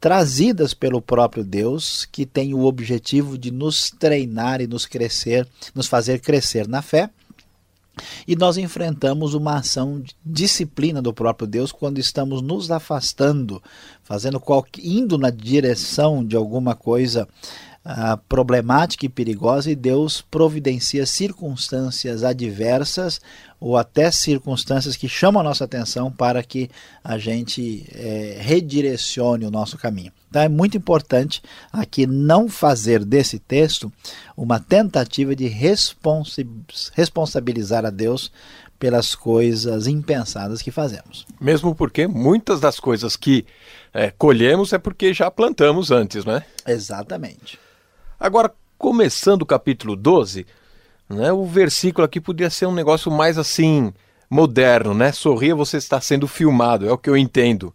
trazidas 0.00 0.72
pelo 0.72 1.02
próprio 1.02 1.44
Deus, 1.44 2.08
que 2.10 2.24
tem 2.24 2.54
o 2.54 2.64
objetivo 2.64 3.36
de 3.36 3.50
nos 3.50 3.90
treinar 3.90 4.60
e 4.60 4.66
nos 4.66 4.86
crescer, 4.86 5.46
nos 5.74 5.86
fazer 5.86 6.20
crescer 6.20 6.66
na 6.66 6.80
fé. 6.80 7.10
E 8.26 8.36
nós 8.36 8.56
enfrentamos 8.56 9.34
uma 9.34 9.56
ação 9.56 10.00
de 10.00 10.14
disciplina 10.24 11.00
do 11.00 11.12
próprio 11.12 11.46
Deus 11.46 11.72
quando 11.72 11.98
estamos 11.98 12.42
nos 12.42 12.70
afastando, 12.70 13.62
fazendo 14.02 14.38
qualquer, 14.40 14.84
indo 14.84 15.18
na 15.18 15.30
direção 15.30 16.24
de 16.24 16.36
alguma 16.36 16.74
coisa 16.74 17.28
uh, 17.84 18.16
problemática 18.28 19.06
e 19.06 19.08
perigosa, 19.08 19.70
e 19.70 19.74
Deus 19.74 20.20
providencia 20.20 21.06
circunstâncias 21.06 22.24
adversas 22.24 23.20
ou 23.58 23.76
até 23.76 24.10
circunstâncias 24.10 24.96
que 24.96 25.08
chamam 25.08 25.40
a 25.40 25.44
nossa 25.44 25.64
atenção 25.64 26.10
para 26.10 26.42
que 26.42 26.70
a 27.04 27.18
gente 27.18 27.86
é, 27.92 28.38
redirecione 28.40 29.44
o 29.44 29.50
nosso 29.50 29.76
caminho. 29.76 30.12
Então 30.30 30.42
é 30.42 30.48
muito 30.48 30.76
importante 30.76 31.42
aqui 31.72 32.06
não 32.06 32.48
fazer 32.48 33.04
desse 33.04 33.38
texto 33.38 33.92
uma 34.36 34.60
tentativa 34.60 35.34
de 35.34 35.48
responsabilizar 36.94 37.84
a 37.84 37.90
Deus 37.90 38.32
pelas 38.78 39.14
coisas 39.14 39.86
impensadas 39.86 40.62
que 40.62 40.70
fazemos. 40.70 41.26
Mesmo 41.38 41.74
porque 41.74 42.06
muitas 42.06 42.60
das 42.60 42.80
coisas 42.80 43.16
que 43.16 43.44
é, 43.92 44.10
colhemos 44.10 44.72
é 44.72 44.78
porque 44.78 45.12
já 45.12 45.30
plantamos 45.30 45.90
antes, 45.90 46.24
né? 46.24 46.44
Exatamente. 46.66 47.58
Agora, 48.18 48.50
começando 48.78 49.42
o 49.42 49.46
capítulo 49.46 49.94
12, 49.94 50.46
né, 51.08 51.30
o 51.30 51.44
versículo 51.44 52.04
aqui 52.04 52.20
podia 52.20 52.48
ser 52.48 52.66
um 52.66 52.74
negócio 52.74 53.10
mais 53.10 53.36
assim, 53.36 53.92
moderno, 54.30 54.94
né? 54.94 55.12
Sorria, 55.12 55.54
você 55.54 55.76
está 55.76 56.00
sendo 56.00 56.26
filmado, 56.26 56.88
é 56.88 56.92
o 56.92 56.96
que 56.96 57.10
eu 57.10 57.16
entendo. 57.16 57.74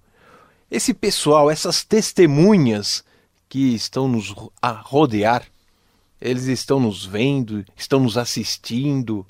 Esse 0.69 0.93
pessoal, 0.93 1.49
essas 1.51 1.83
testemunhas 1.83 3.03
que 3.47 3.75
estão 3.75 4.07
nos 4.07 4.33
a 4.61 4.71
rodear, 4.71 5.45
eles 6.19 6.45
estão 6.45 6.79
nos 6.79 7.05
vendo, 7.05 7.63
estão 7.75 7.99
nos 7.99 8.17
assistindo. 8.17 9.25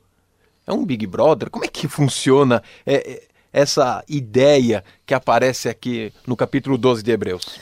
É 0.66 0.72
um 0.72 0.86
Big 0.86 1.06
Brother? 1.06 1.50
Como 1.50 1.66
é 1.66 1.68
que 1.68 1.88
funciona 1.88 2.64
é, 2.86 2.96
é, 2.96 3.24
essa 3.52 4.04
ideia 4.08 4.84
que 5.06 5.14
aparece 5.14 5.68
aqui 5.68 6.14
no 6.26 6.38
capítulo 6.38 6.78
12 6.78 7.04
de 7.04 7.12
Hebreus? 7.12 7.60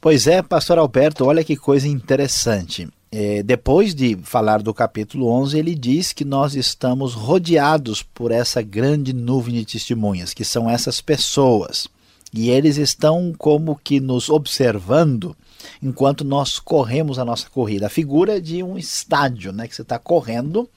Pois 0.00 0.26
é, 0.26 0.40
pastor 0.40 0.78
Alberto, 0.78 1.26
olha 1.26 1.44
que 1.44 1.56
coisa 1.56 1.86
interessante. 1.86 2.88
É, 3.12 3.42
depois 3.42 3.92
de 3.92 4.16
falar 4.22 4.62
do 4.62 4.72
capítulo 4.72 5.26
11, 5.26 5.58
ele 5.58 5.74
diz 5.74 6.12
que 6.12 6.24
nós 6.24 6.54
estamos 6.54 7.12
rodeados 7.12 8.02
por 8.02 8.30
essa 8.30 8.62
grande 8.62 9.12
nuvem 9.12 9.56
de 9.56 9.64
testemunhas, 9.64 10.32
que 10.32 10.44
são 10.44 10.70
essas 10.70 11.00
pessoas. 11.00 11.88
E 12.32 12.50
eles 12.50 12.76
estão 12.76 13.32
como 13.36 13.78
que 13.82 13.98
nos 13.98 14.28
observando 14.30 15.36
enquanto 15.82 16.24
nós 16.24 16.58
corremos 16.58 17.18
a 17.18 17.24
nossa 17.24 17.50
corrida. 17.50 17.86
A 17.86 17.90
figura 17.90 18.40
de 18.40 18.62
um 18.62 18.78
estádio, 18.78 19.52
né, 19.52 19.66
que 19.66 19.74
você 19.74 19.82
está 19.82 19.98
correndo 19.98 20.68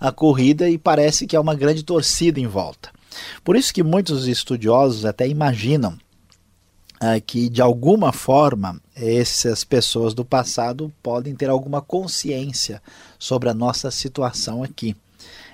a 0.00 0.10
corrida 0.10 0.68
e 0.68 0.78
parece 0.78 1.26
que 1.26 1.36
é 1.36 1.40
uma 1.40 1.54
grande 1.54 1.82
torcida 1.82 2.40
em 2.40 2.46
volta. 2.46 2.90
Por 3.44 3.56
isso 3.56 3.72
que 3.72 3.82
muitos 3.82 4.26
estudiosos 4.26 5.04
até 5.04 5.26
imaginam 5.28 5.96
é, 7.00 7.20
que 7.20 7.48
de 7.48 7.60
alguma 7.60 8.12
forma 8.12 8.80
essas 8.94 9.64
pessoas 9.64 10.14
do 10.14 10.24
passado 10.24 10.92
podem 11.02 11.34
ter 11.34 11.50
alguma 11.50 11.82
consciência 11.82 12.82
sobre 13.18 13.48
a 13.48 13.54
nossa 13.54 13.90
situação 13.90 14.62
aqui. 14.62 14.96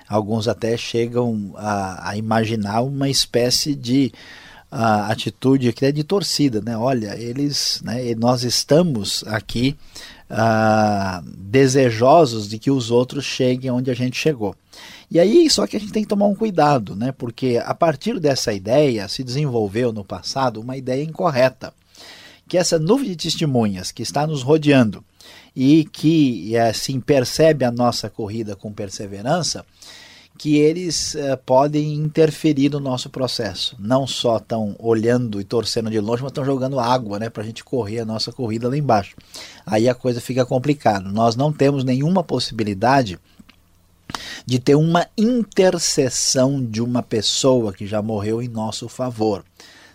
Alguns 0.07 0.47
até 0.47 0.77
chegam 0.77 1.53
a, 1.55 2.11
a 2.11 2.17
imaginar 2.17 2.81
uma 2.81 3.09
espécie 3.09 3.75
de 3.75 4.11
a 4.75 5.11
atitude 5.11 5.69
aqui 5.69 5.85
é 5.85 5.91
de 5.91 6.03
torcida, 6.03 6.59
né? 6.59 6.75
Olha, 6.75 7.15
eles, 7.15 7.79
né, 7.83 8.15
nós 8.15 8.43
estamos 8.43 9.23
aqui 9.27 9.77
ah, 10.27 11.21
desejosos 11.27 12.49
de 12.49 12.57
que 12.57 12.71
os 12.71 12.89
outros 12.89 13.23
cheguem 13.23 13.69
onde 13.69 13.91
a 13.91 13.93
gente 13.93 14.17
chegou. 14.17 14.55
E 15.11 15.19
aí, 15.19 15.47
só 15.47 15.67
que 15.67 15.77
a 15.77 15.79
gente 15.79 15.91
tem 15.91 16.01
que 16.01 16.09
tomar 16.09 16.25
um 16.25 16.33
cuidado, 16.33 16.95
né? 16.95 17.11
Porque 17.11 17.61
a 17.63 17.75
partir 17.75 18.19
dessa 18.19 18.51
ideia 18.51 19.07
se 19.07 19.23
desenvolveu 19.23 19.93
no 19.93 20.03
passado 20.03 20.59
uma 20.59 20.75
ideia 20.75 21.03
incorreta, 21.03 21.71
que 22.47 22.57
essa 22.57 22.79
nuvem 22.79 23.09
de 23.09 23.15
testemunhas 23.15 23.91
que 23.91 24.01
está 24.01 24.25
nos 24.25 24.41
rodeando 24.41 25.05
e 25.55 25.85
que 25.85 26.57
assim 26.57 26.99
percebe 26.99 27.63
a 27.63 27.71
nossa 27.71 28.09
corrida 28.09 28.55
com 28.55 28.73
perseverança, 28.73 29.63
que 30.37 30.57
eles 30.57 31.13
uh, 31.13 31.37
podem 31.45 31.93
interferir 31.93 32.69
no 32.69 32.79
nosso 32.79 33.09
processo. 33.09 33.75
Não 33.79 34.07
só 34.07 34.37
estão 34.37 34.75
olhando 34.79 35.39
e 35.39 35.43
torcendo 35.43 35.89
de 35.89 35.99
longe, 35.99 36.23
mas 36.23 36.31
estão 36.31 36.43
jogando 36.43 36.79
água 36.79 37.19
né, 37.19 37.29
para 37.29 37.43
a 37.43 37.45
gente 37.45 37.63
correr 37.63 37.99
a 37.99 38.05
nossa 38.05 38.31
corrida 38.31 38.67
lá 38.67 38.77
embaixo. 38.77 39.15
Aí 39.65 39.87
a 39.87 39.93
coisa 39.95 40.19
fica 40.19 40.45
complicada. 40.45 41.09
Nós 41.09 41.35
não 41.35 41.53
temos 41.53 41.83
nenhuma 41.83 42.23
possibilidade 42.23 43.19
de 44.45 44.59
ter 44.59 44.75
uma 44.75 45.07
intercessão 45.17 46.63
de 46.63 46.81
uma 46.81 47.01
pessoa 47.01 47.73
que 47.73 47.87
já 47.87 48.01
morreu 48.01 48.41
em 48.41 48.47
nosso 48.47 48.89
favor. 48.89 49.43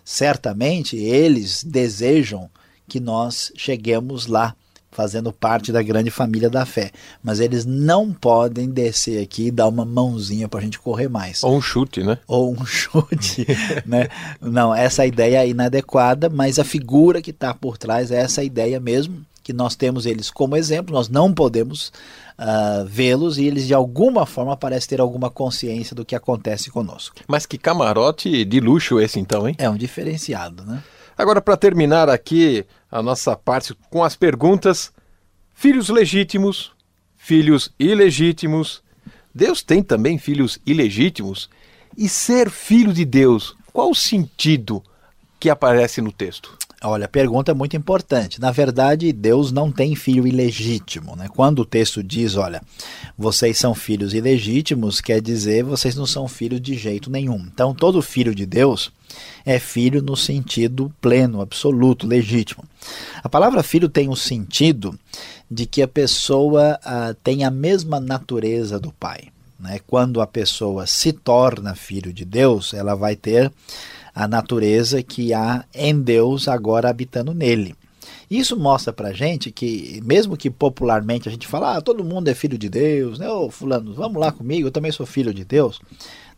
Certamente 0.05 0.97
eles 0.97 1.63
desejam 1.63 2.49
que 2.89 2.99
nós 2.99 3.53
cheguemos 3.55 4.27
lá, 4.27 4.57
fazendo 4.91 5.33
parte 5.33 5.71
da 5.71 5.83
grande 5.83 6.11
família 6.11 6.51
da 6.51 6.65
fé. 6.65 6.91
Mas 7.23 7.41
eles 7.41 7.65
não 7.65 8.13
podem 8.13 8.69
descer 8.69 9.23
aqui 9.23 9.47
e 9.47 9.51
dar 9.51 9.69
uma 9.69 9.85
mãozinha 9.85 10.49
para 10.49 10.61
a 10.61 10.63
gente 10.63 10.79
correr 10.79 11.09
mais. 11.09 11.43
Ou 11.43 11.57
um 11.57 11.61
chute, 11.61 12.03
né? 12.03 12.19
Ou 12.27 12.53
um 12.53 12.65
chute, 12.65 13.47
né? 13.87 14.09
Não, 14.41 14.75
essa 14.75 15.07
ideia 15.07 15.45
é 15.45 15.49
inadequada, 15.49 16.29
mas 16.29 16.59
a 16.59 16.65
figura 16.65 17.23
que 17.23 17.31
está 17.31 17.55
por 17.55 17.77
trás 17.77 18.11
é 18.11 18.21
essa 18.21 18.43
ideia 18.43 18.81
mesmo, 18.81 19.25
que 19.43 19.53
nós 19.53 19.75
temos 19.75 20.05
eles 20.05 20.31
como 20.31 20.57
exemplo, 20.57 20.95
nós 20.95 21.09
não 21.09 21.33
podemos 21.33 21.91
uh, 22.39 22.85
vê-los 22.87 23.39
e 23.39 23.47
eles 23.47 23.67
de 23.67 23.73
alguma 23.73 24.27
forma 24.27 24.57
parecem 24.57 24.91
ter 24.91 25.01
alguma 25.01 25.31
consciência 25.31 25.97
do 25.97 26.05
que 26.05 26.15
acontece 26.15 26.71
conosco. 26.71 27.17
Mas 27.27 27.47
que 27.47 27.57
camarote 27.57 28.45
de 28.45 28.61
luxo 28.61 29.01
esse 29.01 29.19
então, 29.19 29.49
hein? 29.49 29.55
É 29.59 29.69
um 29.71 29.77
diferenciado, 29.77 30.65
né? 30.65 30.83
Agora, 31.19 31.43
para 31.43 31.57
terminar 31.57 32.09
aqui 32.09 32.65
a 32.89 33.03
nossa 33.03 33.35
parte 33.35 33.75
com 33.91 34.05
as 34.05 34.15
perguntas: 34.15 34.93
filhos 35.53 35.89
legítimos, 35.89 36.73
filhos 37.17 37.75
ilegítimos. 37.77 38.85
Deus 39.35 39.61
tem 39.61 39.83
também 39.83 40.17
filhos 40.17 40.61
ilegítimos? 40.65 41.51
E 41.97 42.09
ser 42.09 42.49
filho 42.49 42.93
de 42.93 43.05
Deus, 43.05 43.57
qual 43.73 43.91
o 43.91 43.95
sentido 43.95 44.81
que 45.41 45.51
aparece 45.51 46.01
no 46.01 46.13
texto? 46.13 46.57
Olha, 46.83 47.07
a 47.07 47.09
pergunta 47.09 47.51
é 47.51 47.55
muito 47.55 47.77
importante. 47.77 48.41
Na 48.41 48.53
verdade, 48.53 49.13
Deus 49.13 49.51
não 49.51 49.71
tem 49.73 49.97
filho 49.97 50.27
ilegítimo. 50.27 51.17
Né? 51.17 51.27
Quando 51.29 51.61
o 51.61 51.65
texto 51.65 52.05
diz, 52.05 52.37
olha, 52.37 52.63
vocês 53.17 53.59
são 53.59 53.75
filhos 53.75 54.15
ilegítimos, 54.15 55.01
quer 55.01 55.21
dizer, 55.21 55.65
vocês 55.65 55.97
não 55.97 56.07
são 56.07 56.29
filhos 56.29 56.61
de 56.61 56.75
jeito 56.75 57.11
nenhum. 57.11 57.49
Então, 57.53 57.75
todo 57.75 58.01
filho 58.01 58.33
de 58.33 58.47
Deus 58.47 58.93
é 59.45 59.59
filho 59.59 60.01
no 60.01 60.17
sentido 60.17 60.93
pleno, 61.01 61.41
absoluto, 61.41 62.07
legítimo. 62.07 62.63
A 63.25 63.29
palavra 63.29 63.65
filho 63.65 63.89
tem 63.89 64.07
o 64.07 64.13
um 64.13 64.17
sentido 64.17 64.97
de 65.51 65.67
que 65.67 65.83
a 65.83 65.89
pessoa 65.89 66.79
ah, 66.85 67.13
tem 67.25 67.43
a 67.43 67.51
mesma 67.51 67.99
natureza 67.99 68.79
do 68.79 68.93
pai. 68.93 69.29
Né? 69.59 69.81
Quando 69.85 70.21
a 70.21 70.27
pessoa 70.29 70.87
se 70.87 71.13
torna 71.13 71.75
filho 71.75 72.13
de 72.13 72.25
Deus, 72.25 72.73
ela 72.73 72.95
vai 72.95 73.17
ter 73.17 73.51
a 74.19 74.27
natureza 74.27 75.01
que 75.01 75.33
há 75.33 75.65
em 75.73 76.03
Deus 76.03 76.49
agora 76.49 76.91
habitando 76.91 77.33
nele. 77.33 77.77
Isso 78.29 78.59
mostra 78.59 78.93
pra 78.93 79.13
gente 79.13 79.53
que, 79.53 80.01
mesmo 80.05 80.37
que 80.37 80.51
popularmente 80.51 81.29
a 81.29 81.31
gente 81.31 81.47
fala, 81.47 81.77
ah, 81.77 81.81
todo 81.81 82.03
mundo 82.03 82.27
é 82.27 82.35
filho 82.35 82.59
de 82.59 82.69
Deus, 82.69 83.17
né? 83.17 83.31
Ô, 83.31 83.49
fulano, 83.49 83.95
vamos 83.95 84.21
lá 84.21 84.33
comigo, 84.33 84.67
eu 84.67 84.73
também 84.73 84.91
sou 84.91 85.07
filho 85.07 85.33
de 85.33 85.45
Deus. 85.45 85.81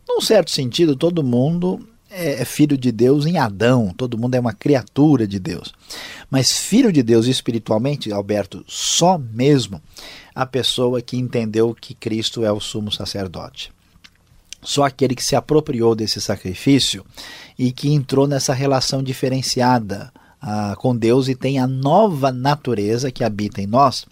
Num 0.07 0.21
certo 0.21 0.51
sentido, 0.51 0.95
todo 0.95 1.25
mundo 1.25 1.81
é, 2.11 2.43
é 2.43 2.45
filho 2.45 2.77
de 2.77 2.93
Deus 2.93 3.25
em 3.25 3.39
Adão, 3.39 3.95
todo 3.97 4.19
mundo 4.19 4.35
é 4.35 4.41
uma 4.41 4.53
criatura 4.53 5.27
de 5.27 5.39
Deus. 5.39 5.73
Mas 6.31 6.53
filho 6.53 6.93
de 6.93 7.03
Deus 7.03 7.27
espiritualmente, 7.27 8.13
Alberto, 8.13 8.63
só 8.67 9.17
mesmo 9.17 9.81
a 10.35 10.45
pessoa 10.45 11.01
que 11.01 11.17
entendeu 11.17 11.75
que 11.75 11.95
Cristo 11.95 12.45
é 12.45 12.53
o 12.53 12.61
sumo 12.61 12.93
sacerdote. 12.93 13.73
Só 14.63 14.85
aquele 14.85 15.15
que 15.15 15.25
se 15.25 15.35
apropriou 15.35 15.95
desse 15.95 16.21
sacrifício 16.21 17.05
e 17.59 17.73
que 17.73 17.93
entrou 17.93 18.27
nessa 18.27 18.53
relação 18.53 19.03
diferenciada 19.03 20.13
ah, 20.43 20.75
com 20.79 20.97
Deus 20.97 21.29
e 21.29 21.35
tem 21.35 21.59
a 21.59 21.67
nova 21.67 22.33
natureza 22.33 23.11
que 23.11 23.23
habita 23.23 23.61
em 23.61 23.67
nós 23.67 24.07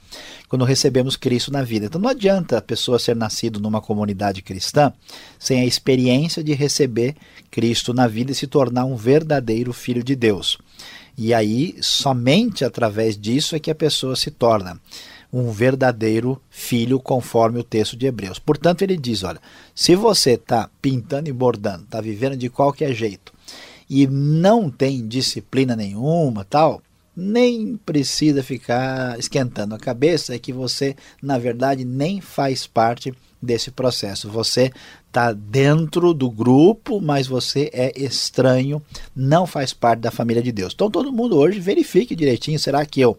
quando 0.46 0.64
recebemos 0.64 1.16
Cristo 1.16 1.50
na 1.50 1.62
vida. 1.62 1.86
Então 1.86 2.00
não 2.00 2.10
adianta 2.10 2.58
a 2.58 2.62
pessoa 2.62 2.98
ser 2.98 3.16
nascido 3.16 3.58
numa 3.58 3.80
comunidade 3.80 4.42
cristã 4.42 4.92
sem 5.38 5.60
a 5.60 5.64
experiência 5.64 6.44
de 6.44 6.52
receber 6.52 7.16
Cristo 7.50 7.94
na 7.94 8.06
vida 8.06 8.32
e 8.32 8.34
se 8.34 8.46
tornar 8.46 8.84
um 8.84 8.96
verdadeiro 8.96 9.72
filho 9.72 10.04
de 10.04 10.14
Deus. 10.14 10.58
E 11.16 11.34
aí, 11.34 11.74
somente 11.80 12.64
através 12.64 13.18
disso 13.18 13.56
é 13.56 13.58
que 13.58 13.70
a 13.70 13.74
pessoa 13.74 14.14
se 14.14 14.30
torna 14.30 14.78
um 15.32 15.50
verdadeiro 15.50 16.40
filho, 16.50 16.98
conforme 16.98 17.58
o 17.58 17.64
texto 17.64 17.96
de 17.96 18.06
Hebreus. 18.06 18.38
Portanto, 18.38 18.82
ele 18.82 18.96
diz: 18.96 19.22
olha, 19.22 19.40
se 19.74 19.94
você 19.94 20.32
está 20.32 20.70
pintando 20.80 21.28
e 21.28 21.32
bordando, 21.32 21.84
está 21.84 22.00
vivendo 22.00 22.36
de 22.36 22.48
qualquer 22.48 22.94
jeito, 22.94 23.32
e 23.88 24.06
não 24.06 24.70
tem 24.70 25.06
disciplina 25.06 25.76
nenhuma, 25.76 26.44
tal, 26.44 26.82
nem 27.14 27.76
precisa 27.84 28.42
ficar 28.42 29.18
esquentando 29.18 29.74
a 29.74 29.78
cabeça, 29.78 30.34
é 30.34 30.38
que 30.38 30.52
você, 30.52 30.94
na 31.20 31.36
verdade, 31.36 31.84
nem 31.84 32.20
faz 32.20 32.66
parte 32.66 33.12
desse 33.42 33.70
processo. 33.70 34.28
Você 34.28 34.72
está 35.06 35.32
dentro 35.32 36.12
do 36.12 36.30
grupo, 36.30 37.00
mas 37.00 37.26
você 37.26 37.70
é 37.72 37.92
estranho, 37.96 38.82
não 39.14 39.46
faz 39.46 39.72
parte 39.72 40.00
da 40.00 40.10
família 40.10 40.42
de 40.42 40.52
Deus. 40.52 40.72
Então 40.74 40.90
todo 40.90 41.12
mundo 41.12 41.36
hoje 41.36 41.58
verifique 41.58 42.14
direitinho, 42.14 42.58
será 42.58 42.84
que 42.84 43.00
eu 43.00 43.18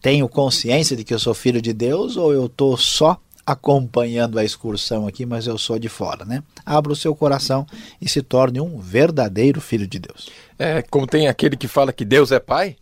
tenho 0.00 0.28
consciência 0.28 0.96
de 0.96 1.04
que 1.04 1.12
eu 1.12 1.18
sou 1.18 1.34
filho 1.34 1.60
de 1.60 1.72
Deus 1.72 2.16
ou 2.16 2.32
eu 2.32 2.46
estou 2.46 2.76
só 2.76 3.20
acompanhando 3.44 4.38
a 4.38 4.44
excursão 4.44 5.06
aqui, 5.06 5.24
mas 5.24 5.46
eu 5.46 5.56
sou 5.56 5.78
de 5.78 5.88
fora, 5.88 6.24
né? 6.24 6.42
Abra 6.66 6.92
o 6.92 6.96
seu 6.96 7.14
coração 7.16 7.66
e 7.98 8.06
se 8.06 8.20
torne 8.20 8.60
um 8.60 8.78
verdadeiro 8.78 9.58
filho 9.58 9.86
de 9.86 9.98
Deus. 9.98 10.28
É, 10.58 10.82
como 10.82 11.06
tem 11.06 11.28
aquele 11.28 11.56
que 11.56 11.66
fala 11.66 11.92
que 11.92 12.04
Deus 12.04 12.30
é 12.30 12.38
pai, 12.38 12.76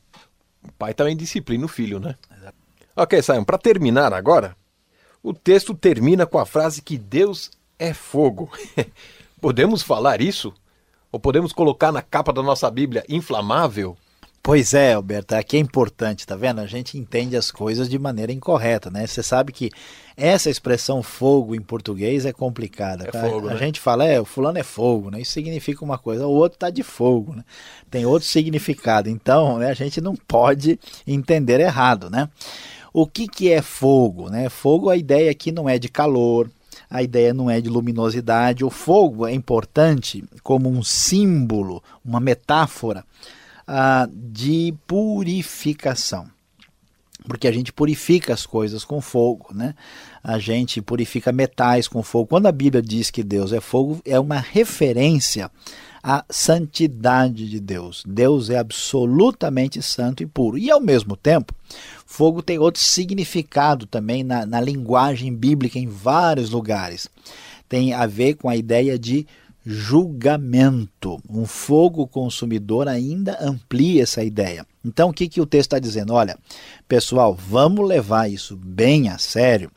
o 0.64 0.72
pai 0.72 0.92
também 0.92 1.16
disciplina 1.16 1.64
o 1.64 1.68
filho, 1.68 2.00
né? 2.00 2.16
Exato. 2.36 2.56
Ok, 2.96 3.22
Simon, 3.22 3.44
para 3.44 3.58
terminar 3.58 4.12
agora, 4.12 4.56
o 5.22 5.32
texto 5.32 5.72
termina 5.72 6.26
com 6.26 6.38
a 6.38 6.46
frase 6.46 6.82
que 6.82 6.98
Deus 6.98 7.50
é 7.78 7.94
fogo. 7.94 8.50
podemos 9.40 9.82
falar 9.82 10.20
isso? 10.20 10.52
Ou 11.12 11.20
podemos 11.20 11.52
colocar 11.52 11.92
na 11.92 12.02
capa 12.02 12.32
da 12.32 12.42
nossa 12.42 12.68
Bíblia 12.70 13.04
inflamável? 13.08 13.96
Pois 14.42 14.74
é, 14.74 14.92
Alberto, 14.92 15.34
aqui 15.34 15.56
é 15.56 15.60
importante, 15.60 16.24
tá 16.24 16.36
vendo? 16.36 16.60
A 16.60 16.66
gente 16.66 16.96
entende 16.96 17.36
as 17.36 17.50
coisas 17.50 17.88
de 17.88 17.98
maneira 17.98 18.32
incorreta, 18.32 18.90
né? 18.90 19.04
Você 19.04 19.20
sabe 19.20 19.52
que 19.52 19.72
essa 20.16 20.48
expressão 20.48 21.02
fogo 21.02 21.54
em 21.54 21.60
português 21.60 22.24
é 22.24 22.32
complicada. 22.32 23.08
É 23.08 23.10
tá? 23.10 23.20
fogo, 23.20 23.48
a 23.48 23.54
né? 23.54 23.58
gente 23.58 23.80
fala, 23.80 24.06
é, 24.06 24.20
o 24.20 24.24
fulano 24.24 24.58
é 24.58 24.62
fogo, 24.62 25.10
né? 25.10 25.20
Isso 25.20 25.32
significa 25.32 25.84
uma 25.84 25.98
coisa, 25.98 26.26
o 26.26 26.30
outro 26.30 26.58
tá 26.58 26.70
de 26.70 26.84
fogo, 26.84 27.34
né? 27.34 27.44
Tem 27.90 28.06
outro 28.06 28.28
significado. 28.28 29.10
Então, 29.10 29.58
né, 29.58 29.68
a 29.68 29.74
gente 29.74 30.00
não 30.00 30.14
pode 30.14 30.78
entender 31.06 31.58
errado, 31.58 32.08
né? 32.08 32.28
O 32.92 33.06
que, 33.06 33.28
que 33.28 33.52
é 33.52 33.60
fogo? 33.60 34.30
Né? 34.30 34.48
Fogo, 34.48 34.88
a 34.88 34.96
ideia 34.96 35.30
aqui 35.30 35.52
não 35.52 35.68
é 35.68 35.78
de 35.78 35.88
calor, 35.88 36.50
a 36.88 37.02
ideia 37.02 37.34
não 37.34 37.50
é 37.50 37.60
de 37.60 37.68
luminosidade. 37.68 38.64
O 38.64 38.70
fogo 38.70 39.26
é 39.26 39.34
importante 39.34 40.24
como 40.42 40.70
um 40.70 40.82
símbolo, 40.82 41.82
uma 42.02 42.20
metáfora 42.20 43.04
de 44.12 44.74
purificação. 44.86 46.28
Porque 47.26 47.48
a 47.48 47.52
gente 47.52 47.72
purifica 47.72 48.32
as 48.32 48.46
coisas 48.46 48.84
com 48.84 49.00
fogo, 49.00 49.48
né? 49.52 49.74
A 50.22 50.38
gente 50.38 50.80
purifica 50.80 51.32
metais 51.32 51.88
com 51.88 52.02
fogo. 52.02 52.28
Quando 52.28 52.46
a 52.46 52.52
Bíblia 52.52 52.80
diz 52.80 53.10
que 53.10 53.22
Deus 53.22 53.52
é 53.52 53.60
fogo, 53.60 54.00
é 54.04 54.18
uma 54.18 54.38
referência 54.38 55.50
à 56.02 56.24
santidade 56.30 57.48
de 57.48 57.58
Deus. 57.58 58.04
Deus 58.06 58.48
é 58.48 58.58
absolutamente 58.58 59.82
santo 59.82 60.22
e 60.22 60.26
puro. 60.26 60.56
E 60.56 60.70
ao 60.70 60.80
mesmo 60.80 61.16
tempo, 61.16 61.52
fogo 62.06 62.42
tem 62.42 62.60
outro 62.60 62.80
significado 62.80 63.86
também 63.86 64.22
na, 64.22 64.46
na 64.46 64.60
linguagem 64.60 65.34
bíblica 65.34 65.80
em 65.80 65.88
vários 65.88 66.50
lugares. 66.50 67.08
Tem 67.68 67.92
a 67.92 68.06
ver 68.06 68.34
com 68.34 68.48
a 68.48 68.56
ideia 68.56 68.96
de 68.96 69.26
julgamento. 69.66 71.20
Um 71.28 71.44
fogo 71.44 72.06
consumidor 72.06 72.86
ainda 72.86 73.36
amplia 73.40 74.04
essa 74.04 74.22
ideia. 74.22 74.64
Então, 74.84 75.08
o 75.08 75.12
que, 75.12 75.28
que 75.28 75.40
o 75.40 75.46
texto 75.46 75.72
está 75.72 75.78
dizendo? 75.80 76.14
Olha, 76.14 76.38
pessoal, 76.86 77.34
vamos 77.34 77.86
levar 77.86 78.30
isso 78.30 78.56
bem 78.56 79.08
a 79.08 79.18
sério, 79.18 79.68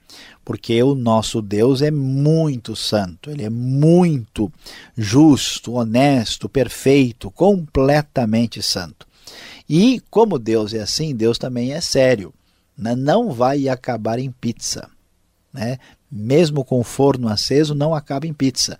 porque 0.46 0.82
o 0.84 0.94
nosso 0.94 1.42
Deus 1.42 1.82
é 1.82 1.90
muito 1.90 2.76
santo, 2.76 3.32
ele 3.32 3.44
é 3.44 3.50
muito 3.50 4.52
justo, 4.96 5.74
honesto, 5.74 6.48
perfeito, 6.48 7.32
completamente 7.32 8.62
santo. 8.62 9.08
E 9.68 10.02
como 10.12 10.38
Deus 10.38 10.74
é 10.74 10.82
assim, 10.82 11.16
Deus 11.16 11.40
também 11.40 11.74
é 11.74 11.82
sério. 11.82 12.32
Né? 12.78 12.96
Não 12.96 13.32
vai 13.32 13.68
acabar 13.68 14.20
em 14.20 14.32
pizza. 14.32 14.88
Né? 15.52 15.78
Mesmo 16.12 16.64
com 16.64 16.84
forno 16.84 17.28
aceso, 17.28 17.76
não 17.76 17.94
acaba 17.94 18.26
em 18.26 18.34
pizza. 18.34 18.80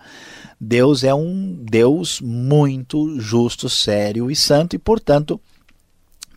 Deus 0.60 1.04
é 1.04 1.14
um 1.14 1.58
Deus 1.62 2.20
muito 2.20 3.20
justo, 3.20 3.70
sério 3.70 4.30
e 4.30 4.36
santo, 4.36 4.76
e, 4.76 4.80
portanto, 4.80 5.40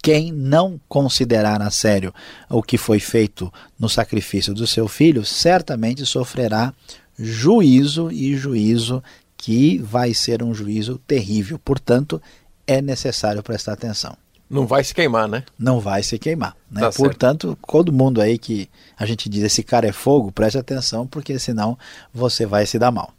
quem 0.02 0.32
não 0.32 0.80
considerar 0.88 1.62
a 1.62 1.70
sério 1.70 2.12
o 2.50 2.62
que 2.62 2.76
foi 2.76 2.98
feito 2.98 3.52
no 3.78 3.88
sacrifício 3.88 4.52
do 4.52 4.66
seu 4.66 4.88
filho, 4.88 5.24
certamente 5.24 6.04
sofrerá 6.04 6.72
juízo 7.18 8.10
e 8.10 8.36
juízo 8.36 9.02
que 9.36 9.78
vai 9.78 10.14
ser 10.14 10.42
um 10.42 10.54
juízo 10.54 11.00
terrível. 11.06 11.58
Portanto, 11.58 12.20
é 12.66 12.80
necessário 12.80 13.42
prestar 13.42 13.72
atenção. 13.72 14.16
Não 14.48 14.66
vai 14.66 14.84
se 14.84 14.94
queimar, 14.94 15.26
né? 15.26 15.44
Não 15.58 15.80
vai 15.80 16.02
se 16.02 16.18
queimar. 16.18 16.54
Né? 16.70 16.82
Tá 16.82 16.92
Portanto, 16.92 17.56
todo 17.66 17.92
mundo 17.92 18.20
aí 18.20 18.36
que 18.36 18.68
a 18.98 19.06
gente 19.06 19.28
diz 19.28 19.42
esse 19.42 19.62
cara 19.62 19.86
é 19.86 19.92
fogo, 19.92 20.30
preste 20.30 20.58
atenção, 20.58 21.06
porque 21.06 21.38
senão 21.38 21.78
você 22.12 22.44
vai 22.44 22.66
se 22.66 22.78
dar 22.78 22.90
mal. 22.92 23.14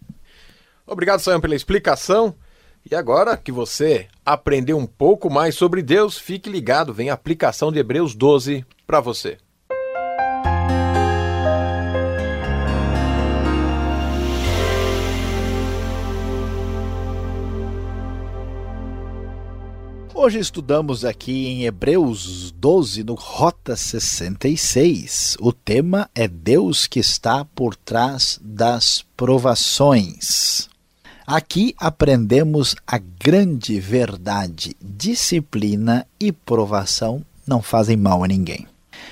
Obrigado, 0.85 1.19
Sam, 1.19 1.39
pela 1.39 1.55
explicação. 1.55 2.35
E 2.89 2.93
agora 2.93 3.37
que 3.37 3.51
você 3.51 4.07
aprendeu 4.25 4.77
um 4.77 4.85
pouco 4.85 5.29
mais 5.29 5.55
sobre 5.55 5.81
Deus, 5.81 6.17
fique 6.17 6.49
ligado, 6.49 6.93
vem 6.93 7.09
a 7.09 7.13
aplicação 7.13 7.71
de 7.71 7.79
Hebreus 7.79 8.13
12 8.13 8.65
para 8.85 8.99
você. 8.99 9.37
Hoje 20.13 20.39
estudamos 20.39 21.03
aqui 21.03 21.47
em 21.47 21.65
Hebreus 21.65 22.51
12, 22.51 23.03
no 23.03 23.13
Rota 23.13 23.75
66. 23.75 25.35
O 25.41 25.51
tema 25.51 26.09
é 26.15 26.29
Deus 26.29 26.87
que 26.87 26.99
está 26.99 27.43
por 27.43 27.75
trás 27.75 28.39
das 28.41 29.03
provações. 29.17 30.69
Aqui 31.25 31.73
aprendemos 31.79 32.75
a 32.85 32.97
grande 32.97 33.79
verdade: 33.79 34.75
disciplina 34.81 36.05
e 36.19 36.33
provação 36.33 37.25
não 37.47 37.61
fazem 37.61 37.95
mal 37.95 38.23
a 38.23 38.27
ninguém. 38.27 38.67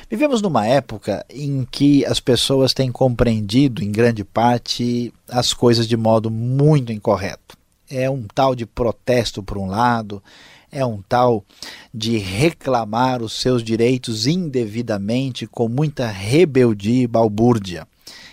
Vivemos 0.09 0.41
numa 0.41 0.67
época 0.67 1.25
em 1.29 1.65
que 1.69 2.05
as 2.05 2.19
pessoas 2.19 2.73
têm 2.73 2.91
compreendido, 2.91 3.81
em 3.81 3.89
grande 3.89 4.25
parte, 4.25 5.13
as 5.29 5.53
coisas 5.53 5.87
de 5.87 5.95
modo 5.95 6.29
muito 6.29 6.91
incorreto. 6.91 7.57
É 7.89 8.09
um 8.09 8.25
tal 8.35 8.55
de 8.55 8.65
protesto 8.65 9.41
por 9.41 9.57
um 9.57 9.67
lado, 9.67 10.21
é 10.69 10.85
um 10.85 11.01
tal 11.01 11.45
de 11.93 12.17
reclamar 12.17 13.21
os 13.21 13.39
seus 13.39 13.63
direitos 13.63 14.27
indevidamente 14.27 15.47
com 15.47 15.69
muita 15.69 16.07
rebeldia 16.07 17.03
e 17.03 17.07
balbúrdia. 17.07 17.87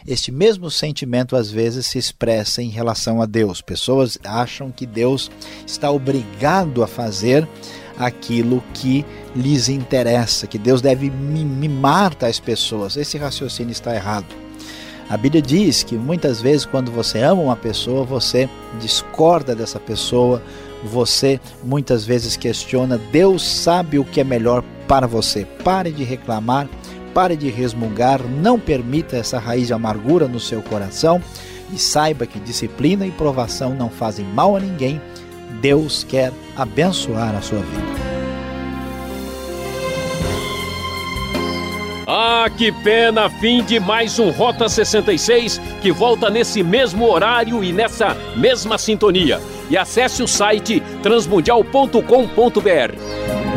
Este 0.06 0.30
mesmo 0.30 0.70
sentimento 0.70 1.36
às 1.36 1.50
vezes 1.50 1.86
se 1.86 1.98
expressa 1.98 2.62
em 2.62 2.68
relação 2.68 3.20
a 3.20 3.26
Deus. 3.26 3.60
Pessoas 3.60 4.18
acham 4.24 4.70
que 4.70 4.86
Deus 4.86 5.30
está 5.66 5.90
obrigado 5.90 6.82
a 6.82 6.86
fazer 6.86 7.46
aquilo 7.98 8.62
que 8.72 9.04
lhes 9.34 9.68
interessa, 9.68 10.46
que 10.46 10.58
Deus 10.58 10.80
deve 10.80 11.10
mimar 11.10 12.14
tais 12.14 12.38
pessoas. 12.38 12.96
Esse 12.96 13.18
raciocínio 13.18 13.72
está 13.72 13.94
errado. 13.94 14.26
A 15.10 15.16
Bíblia 15.16 15.40
diz 15.40 15.82
que 15.82 15.96
muitas 15.96 16.40
vezes, 16.40 16.66
quando 16.66 16.92
você 16.92 17.20
ama 17.20 17.40
uma 17.40 17.56
pessoa, 17.56 18.04
você 18.04 18.48
discorda 18.78 19.54
dessa 19.54 19.80
pessoa, 19.80 20.42
você 20.84 21.40
muitas 21.64 22.04
vezes 22.04 22.36
questiona. 22.36 22.98
Deus 23.10 23.42
sabe 23.42 23.98
o 23.98 24.04
que 24.04 24.20
é 24.20 24.24
melhor 24.24 24.62
para 24.86 25.06
você. 25.06 25.46
Pare 25.64 25.90
de 25.90 26.04
reclamar, 26.04 26.68
pare 27.14 27.36
de 27.36 27.50
resmungar, 27.50 28.22
não 28.22 28.58
permita 28.58 29.16
essa 29.16 29.38
raiz 29.38 29.66
de 29.66 29.72
amargura 29.72 30.28
no 30.28 30.38
seu 30.38 30.62
coração 30.62 31.20
e 31.72 31.78
saiba 31.78 32.26
que 32.26 32.38
disciplina 32.38 33.06
e 33.06 33.10
provação 33.10 33.74
não 33.74 33.90
fazem 33.90 34.24
mal 34.24 34.56
a 34.56 34.60
ninguém. 34.60 35.00
Deus 35.60 36.04
quer 36.04 36.32
abençoar 36.56 37.34
a 37.34 37.40
sua 37.40 37.60
vida. 37.60 38.08
Ah, 42.10 42.48
que 42.56 42.72
pena! 42.72 43.28
Fim 43.28 43.62
de 43.62 43.78
mais 43.78 44.18
um 44.18 44.30
Rota 44.30 44.66
66 44.66 45.60
que 45.82 45.92
volta 45.92 46.30
nesse 46.30 46.62
mesmo 46.62 47.06
horário 47.06 47.62
e 47.62 47.70
nessa 47.70 48.16
mesma 48.34 48.78
sintonia. 48.78 49.38
E 49.68 49.76
acesse 49.76 50.22
o 50.22 50.26
site 50.26 50.82
transmundial.com.br. 51.02 53.47